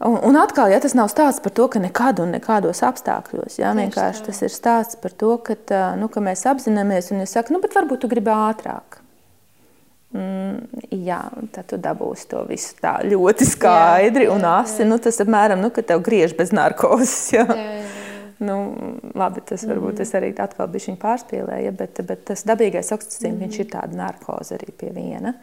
[0.00, 3.74] Un, un atkal, ja tas nav stāsts par to, ka nekad un nekādos apstākļos, ja,
[3.76, 5.58] vienkārši tas ir stāsts par to, ka,
[6.00, 9.02] nu, ka mēs apzināmies un es saku, nu, bet varbūt tu gribi ātrāk.
[10.16, 10.64] Mm,
[11.04, 11.20] jā,
[11.54, 14.80] tad tu dabūsi to visu tā ļoti skaidri jā, jā, un asi.
[14.82, 14.88] Jā.
[14.90, 17.28] Nu, tas apmēram, nu, ka tev griež bez narkozes.
[17.36, 17.44] Jā.
[17.46, 18.08] Jā, jā, jā.
[18.40, 18.56] Nu,
[19.20, 20.02] labi, tas varbūt mm.
[20.06, 23.42] es arī atkal biju pārspīlēju, bet, bet tas dabīgais oksitocīns, mm.
[23.44, 25.34] viņš ir tāda narkoze arī pie viena.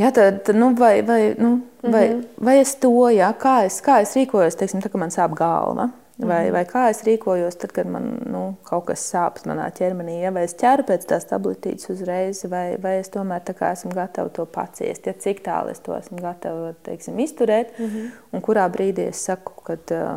[0.00, 2.44] Jā, tad, nu, vai, vai, nu, vai, mm -hmm.
[2.44, 5.90] vai es to, jā, kā, es, kā es rīkojos, teiksim, tā, kad man sāp galva?
[6.16, 10.30] Vai, vai kā es rīkojos, tad, kad man nu, kaut kas sāp manā ķermenī, ja?
[10.30, 13.40] vai es ķeru pēc tās tabletītes uzreiz, vai, vai es tomēr
[13.72, 18.10] esmu gatava to paciest, ja cik tālu es to esmu gatava teiksim, izturēt, mm -hmm.
[18.32, 19.76] un kurā brīdī es saku, ka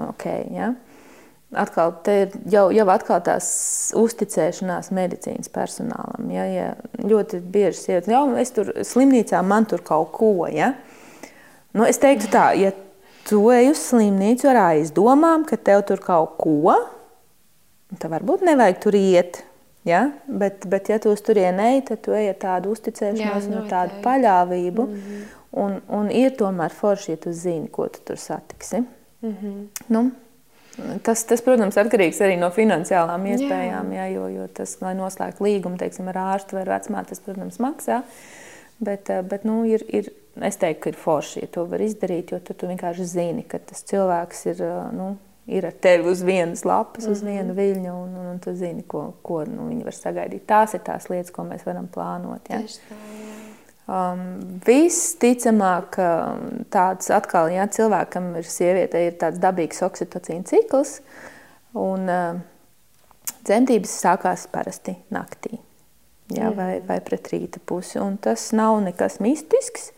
[0.10, 0.26] ok.
[0.52, 0.74] Ja?
[1.56, 1.94] Atkal
[2.52, 3.48] jau, jau atkal tās
[3.96, 6.30] uzticēšanās medicīnas personālam.
[6.34, 6.68] Ja, ja
[7.00, 10.34] ļoti bieži sievietes, jau es tur slimnīcā, man tur kaut ko.
[10.52, 10.74] Ja.
[11.76, 12.74] Nu, es teiktu tā, ja
[13.30, 16.76] tu ej uz slimnīcu ar aizdomām, ka tev tur kaut ko,
[17.98, 19.42] tad varbūt nevajag tur iet.
[19.86, 20.10] Ja?
[20.26, 24.00] Bet, bet, ja tu uz turieni ej, tad tu ej ar tādu uzticēšanos, no tādu
[24.06, 24.86] paļāvību.
[24.86, 25.26] Mm -hmm.
[25.62, 28.82] un, un ir tomēr forši, ja tu zini, ko tu tur satiksi.
[29.22, 29.68] Mm -hmm.
[29.88, 30.12] nu,
[31.04, 34.06] Tas, tas, protams, atkarīgs arī no finansiālām iespējām, jā.
[34.06, 38.02] Jā, jo, jo tas, lai noslēgtu līgumu teiksim, ar ārstu vai vecmātu, tas, protams, maksā.
[38.84, 40.12] Bet, bet nu, ir, ir
[40.44, 43.86] Es teiktu, ka ir forši, ja to var izdarīt, jo tu vienkārši zini, ka tas
[43.88, 45.14] cilvēks ir, nu,
[45.48, 47.12] ir ar tevi uz vienas lapas, mm -hmm.
[47.12, 47.32] uz mhm.
[47.32, 50.44] viena viļņa, un, un, un tu zini, ko, ko nu, viņi var sagaidīt.
[50.46, 52.50] Tās ir tās lietas, ko mēs varam plānot.
[52.50, 52.60] Ja?
[52.60, 53.55] Tieši tā, jā.
[53.86, 54.22] Um,
[54.66, 56.00] Visticamāk,
[56.74, 60.98] tāds atkal, ja cilvēkam ir sieviete, ir tāds dabīgs oksitocīna cikls,
[61.78, 62.40] un uh,
[63.46, 65.60] dzemdības sākās parasti naktī.
[66.34, 68.00] Ja, vai, vai pret rīta pusi.
[68.02, 69.92] Un tas nav nekas mistisks.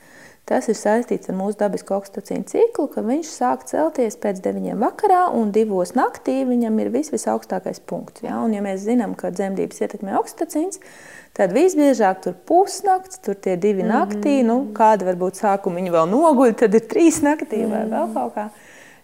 [0.48, 5.26] Tas ir saistīts ar mūsu dabisko oksitocīnu ciklu, ka viņš sāk celties pēc 9 vakarā
[5.36, 8.24] un 2 naktī viņam ir vis, visaugstākais punkts.
[8.24, 8.40] Ja?
[8.44, 11.17] Un, ja mēs zinām, ka dzemdības ietekmē oksitocīns, tad
[11.54, 13.94] visbiežāk tur pusnakts, tur tie divi mm -hmm.
[13.94, 17.94] naktī, nu, kāda varbūt sākuma viņi vēl noguļ, tad ir trīs naktī vai mm -hmm.
[17.94, 18.50] vēl kaut kā.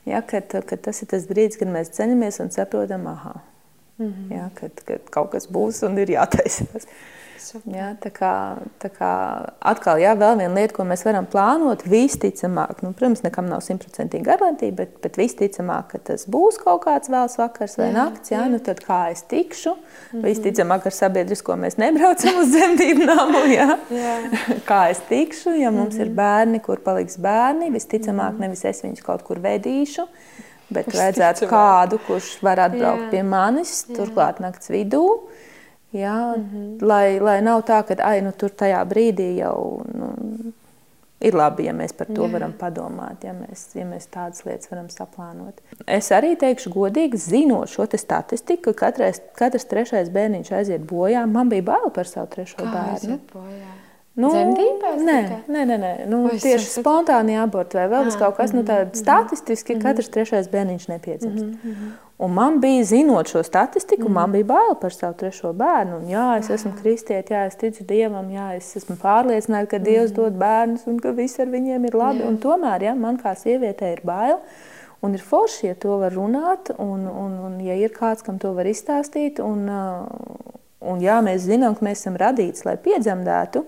[0.05, 3.35] Ja, kad, kad tas ir tas brīdis, kad mēs ceņamies un saprotam, aha,
[3.97, 4.35] mm -hmm.
[4.35, 6.87] ja, kad, kad kaut kas būs un ir jātaisās.
[7.69, 8.31] Jā, tā kā,
[8.81, 9.09] tā kā
[9.71, 14.25] atkal, jā, vēl viena lieta, ko mēs varam plānot, visticamāk, nu, protams, nekam nav simtprocentīgi
[14.27, 18.39] garantija, bet, bet visticamāk, ka tas būs kaut kāds vēls vakars vai jā, nakts, jā,
[18.41, 18.51] jā.
[18.53, 20.25] nu tad kā es tikšu, mm -hmm.
[20.29, 23.69] visticamāk ar sabiedrisko mēs nebraucam uz dzemdību namu, jā.
[23.91, 24.15] jā.
[24.71, 26.05] kā es tikšu, ja mums mm -hmm.
[26.05, 28.39] ir bērni, kur paliks bērni, visticamāk mm -hmm.
[28.39, 30.07] nevis es viņus kaut kur vedīšu,
[30.69, 33.09] bet vajadzētu kādu, kurš var atbraukt jā.
[33.09, 35.07] pie manis, turklāt nakts vidū,
[35.93, 36.35] Ja?
[36.37, 36.81] Mm -hmm.
[36.81, 40.09] lai, lai nav tā, ka ai, nu, tur tajā brīdī jau nu,
[41.23, 42.31] ir labi, ja mēs par to Jā.
[42.31, 45.61] varam padomāt, ja mēs, ja mēs tādas lietas varam saplānot.
[45.87, 51.25] Es arī teikšu, godīgi, zinot šo statistiku, ka katrais, katrs trešais bērniņš aiziet bojā.
[51.29, 53.19] Man bija bail par savu trešo Kā bērnu.
[54.13, 54.99] Nu, Zemdībās?
[55.01, 55.91] Nē, nē, nē, nē.
[56.05, 56.83] Nu, tieši esat...
[56.83, 58.85] spontāni aborti vai vēl kaut kas nu, tāds.
[58.85, 59.01] Mm -hmm.
[59.01, 59.83] Statistiski mm -hmm.
[59.83, 61.45] katrs trešais bērniņš nepiedzimst.
[61.45, 61.91] Mm -hmm.
[62.17, 64.13] Un man bija, zinot šo statistiku, mm.
[64.13, 65.97] man bija bail par savu trešo bērnu.
[65.97, 70.11] Un, jā, es esmu kristieti, jā, es ticu Dievam, jā, es esmu pārliecināta, ka Dievs
[70.11, 70.15] mm.
[70.15, 72.23] dod bērnus un ka viss ar viņiem ir labi.
[72.23, 74.37] Un tomēr jā, man kā sievietei ir bail.
[75.01, 78.53] Un ir forši, ja to var runāt, un, un, un ja ir kāds, kam to
[78.53, 79.39] var izstāstīt.
[79.39, 79.69] Un,
[80.79, 83.59] un jā, mēs zinām, ka mēs esam radīti, lai piedzemdētu.
[83.59, 83.65] Uh,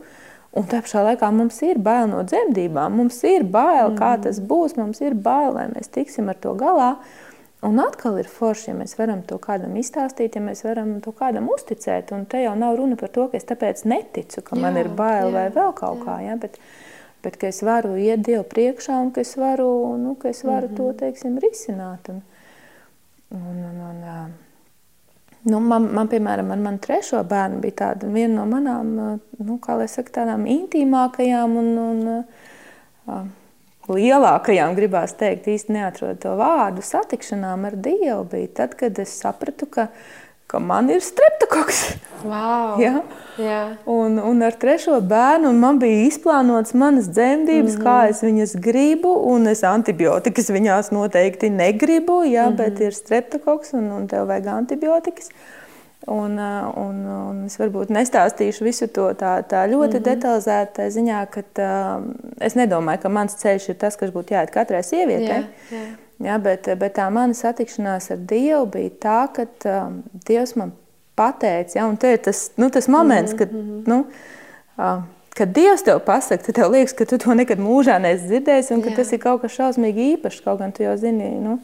[0.55, 3.97] Un tā pašā laikā mums ir bail no dzemdībām, mums ir bail, mm.
[3.99, 6.93] kā tas būs, mums ir bail, lai mēs tiksim ar to galā.
[7.65, 11.49] Un atkal ir forši, ja mēs varam to kādam izstāstīt, ja mēs varam to kādam
[11.51, 12.13] uzticēt.
[12.15, 14.91] Un te jau nav runa par to, ka es tāpēc neticu, ka jā, man ir
[14.95, 16.05] bail jā, vai vēl kaut jā.
[16.05, 16.17] kā.
[16.23, 16.37] Ja?
[16.39, 16.59] Bet,
[17.25, 20.69] bet ka es varu iet Dievu priekšā un ka es varu, nu, ka es varu
[20.69, 20.77] mm -hmm.
[20.77, 20.97] to mhm.
[21.03, 22.09] teiksim, risināt.
[22.09, 22.21] Un,
[23.31, 24.35] un, un, un,
[25.45, 28.93] Nu, man, man, piemēram, ar manu trešo bērnu bija tāda viena no manām,
[29.37, 33.27] nu, kā lai saka, tādām intīmākajām un, un
[33.93, 39.69] lielākajām, gribās teikt, īsti neatrodu to vārdu, satikšanām ar Dievu bija tad, kad es sapratu,
[39.69, 39.87] ka
[40.47, 41.85] ka man ir streptokoks.
[42.23, 42.79] Wow.
[42.85, 43.01] ja?
[43.35, 43.75] Jā.
[43.91, 47.83] Un, un ar trešo bērnu man bija izplānotas manas dzemdības, mm -hmm.
[47.83, 52.57] kā es viņas gribu, un es antibiotikas viņās noteikti negribu, jā, mm -hmm.
[52.57, 55.29] bet ir streptokoks un, un tev vajag antibiotikas.
[56.07, 56.37] Un,
[56.77, 60.09] un, un es varbūt nestāstīšu visu to tā, tā ļoti mm -hmm.
[60.09, 62.01] detalizētā ziņā, ka tā,
[62.39, 65.27] es nedomāju, ka mans ceļš ir tas, kas būtu jāiet katrai sievietei.
[65.27, 66.04] Jā, jā.
[66.23, 69.97] Ja, bet, bet tā mana satikšanās ar Dievu bija tā, ka um,
[70.27, 70.71] Dievs man
[71.15, 73.83] pateica, ja, un te ir tas, nu, tas moments, kad, mm -hmm.
[73.87, 74.05] nu,
[74.77, 75.03] uh,
[75.35, 78.81] kad Dievs tev pasaka, tad tev liekas, ka tu to nekad mūžā neesi dzirdējis, un
[78.81, 78.95] ka Jā.
[78.95, 80.43] tas ir kaut kas šausmīgi īpašs.
[80.43, 81.59] Kaut gan tu jau zini, nu,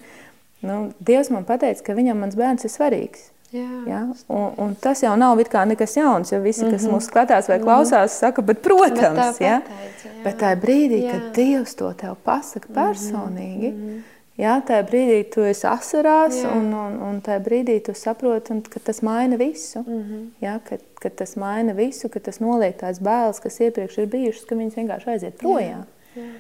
[0.62, 3.30] nu, Dievs man pateica, ka viņam mans bērns ir svarīgs.
[3.52, 3.84] Jā.
[3.88, 4.08] Ja?
[4.28, 6.96] Un, un tas jau nav nekas jauns, jo visi, kas mm -hmm.
[6.96, 7.66] mūs skatās vai mhm.
[7.66, 9.62] klausās, saka, bet, protams, bet tā, ja?
[9.62, 11.12] pateica, bet tā brīdī, jā.
[11.12, 13.72] kad Dievs to tev pasaka personīgi.
[13.72, 14.11] Mm -hmm
[14.42, 16.52] Jā, tajā brīdī tu esi asarās, jā.
[16.58, 19.84] un, un, un tajā brīdī tu saproti, ka tas maina visu.
[19.86, 20.24] Mm -hmm.
[20.42, 24.46] jā, ka, ka tas maina visu, ka tas noliek tās bailes, kas iepriekš ir bijušas,
[24.46, 25.86] ka viņas vienkārši aiziet projām.
[26.16, 26.24] Jā.
[26.24, 26.32] Jā.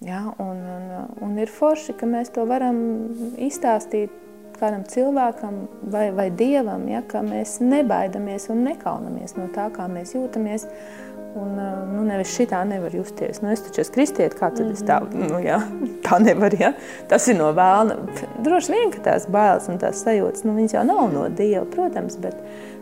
[0.00, 2.78] Jā, un, un, un ir forši, ka mēs to varam
[3.36, 4.10] izstāstīt
[4.60, 5.60] kādam cilvēkam
[5.92, 10.66] vai, vai dievam, ja, ka mēs nebaidamies un nekaunamies no tā, kā mēs jūtamies.
[11.38, 11.52] Un,
[11.92, 13.38] nu, nevis šitā nevar justies.
[13.38, 15.28] Nu, es taču esmu kristieti, kā tad es tā, mhm.
[15.30, 15.60] nu, jā,
[16.06, 16.58] tā nevaru.
[16.58, 16.72] Ja?
[17.10, 18.00] Tas ir no vēlna.
[18.42, 22.18] Droši vien, ka tās bailes un tās sajūtas, nu, viņas jau nav no Dieva, protams,
[22.18, 22.34] bet,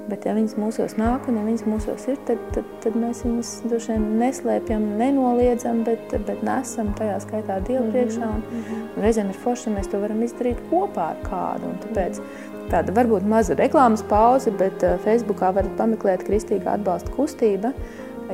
[0.09, 3.53] bet ja viņas mūsos nāk un ja viņas mūsos ir, tad, tad, tad mēs viņas
[3.69, 8.33] droši vien neslēpjam, nenoliedzam, bet, bet nesam tajā skaitā Dievu mhm, priekšā.
[8.33, 8.83] Un, mhm.
[8.97, 11.75] un reizēm ir forši, ja mēs to varam izdarīt kopā ar kādu.
[11.75, 12.25] Un tāpēc
[12.73, 17.77] tāda varbūt maza reklāmas pauze, bet Facebookā varat pameklēt Kristīgā atbalsta kustība,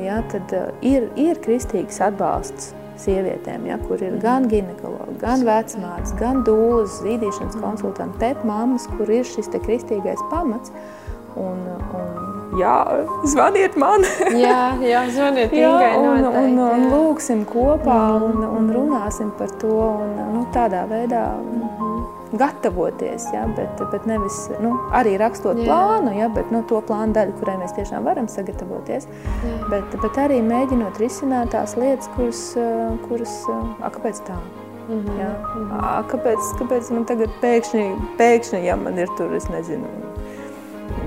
[0.01, 6.15] ja, tad uh, ir, ir kristīgs atbalsts sievietēm, ja, kur ir gan ginekologi, gan vecmātes,
[6.19, 10.75] gan dūles, zīdīšanas konsultanti, pēpmāmas, kur ir šis te kristīgais pamats.
[11.35, 11.59] Un,
[11.99, 12.77] un jā,
[13.27, 14.07] zvaniet man!
[14.45, 19.51] jā, jā, zvaniet jā, un, noteikti, un, un, un lūksim kopā un, un runāsim par
[19.63, 19.75] to.
[20.05, 21.94] Un, nu, tādā veidā mm -hmm
[22.41, 25.67] gatavoties, ja, bet, bet nevis nu, arī rakstot Jā.
[25.69, 29.55] plānu, ja, bet nu, to plānu daļu, kurai mēs tiešām varam sagatavoties, Jā.
[29.71, 32.43] bet, bet arī mēģinot risināt tās lietas, kuras,
[33.09, 33.35] kuras
[33.81, 34.39] a, kāpēc tā?
[34.85, 35.21] Mm -hmm.
[35.21, 35.31] ja?
[35.81, 37.85] a, kāpēc, kāpēc man tagad pēkšņi,
[38.19, 39.87] pēkšņi, ja man ir tur, es nezinu,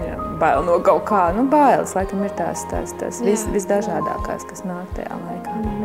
[0.08, 4.64] ja, bail no kaut kā, nu bailes, laikam ir tās, tās, tās vis, visdažādākās, kas
[4.64, 5.56] nāk tajā laikā.
[5.56, 5.77] Mm -hmm.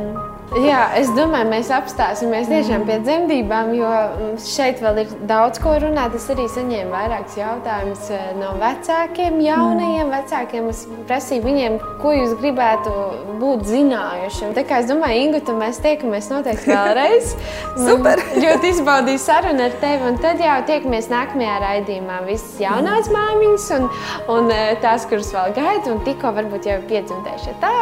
[0.52, 5.78] Jā, es domāju, mēs apstāsimies tiešām pie dzemdībām, jo mm, šeit vēl ir daudz ko
[5.80, 6.12] runāt.
[6.18, 10.66] Es arī saņēmu vairākus jautājumus eh, no vecākiem, jaunajiem vecākiem.
[10.68, 12.92] Es prasīju viņiem, ko jūs gribētu
[13.40, 14.50] būt zinājuši.
[14.58, 17.32] Tā kā es domāju, Ingu, tu mēs tiekamies noteikti vēlreiz.
[17.86, 18.20] Super!
[18.36, 22.20] ļoti izbaudīju sarunu ar tevi, un tad jau tiekamies nākamajā raidījumā.
[22.28, 23.88] Visas jaunās māmiņas un,
[24.36, 27.56] un eh, tās, kuras vēl gaida, un tikko varbūt jau ir piedzimtējušie.
[27.64, 27.74] Tā!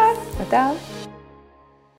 [0.55, 0.65] tā.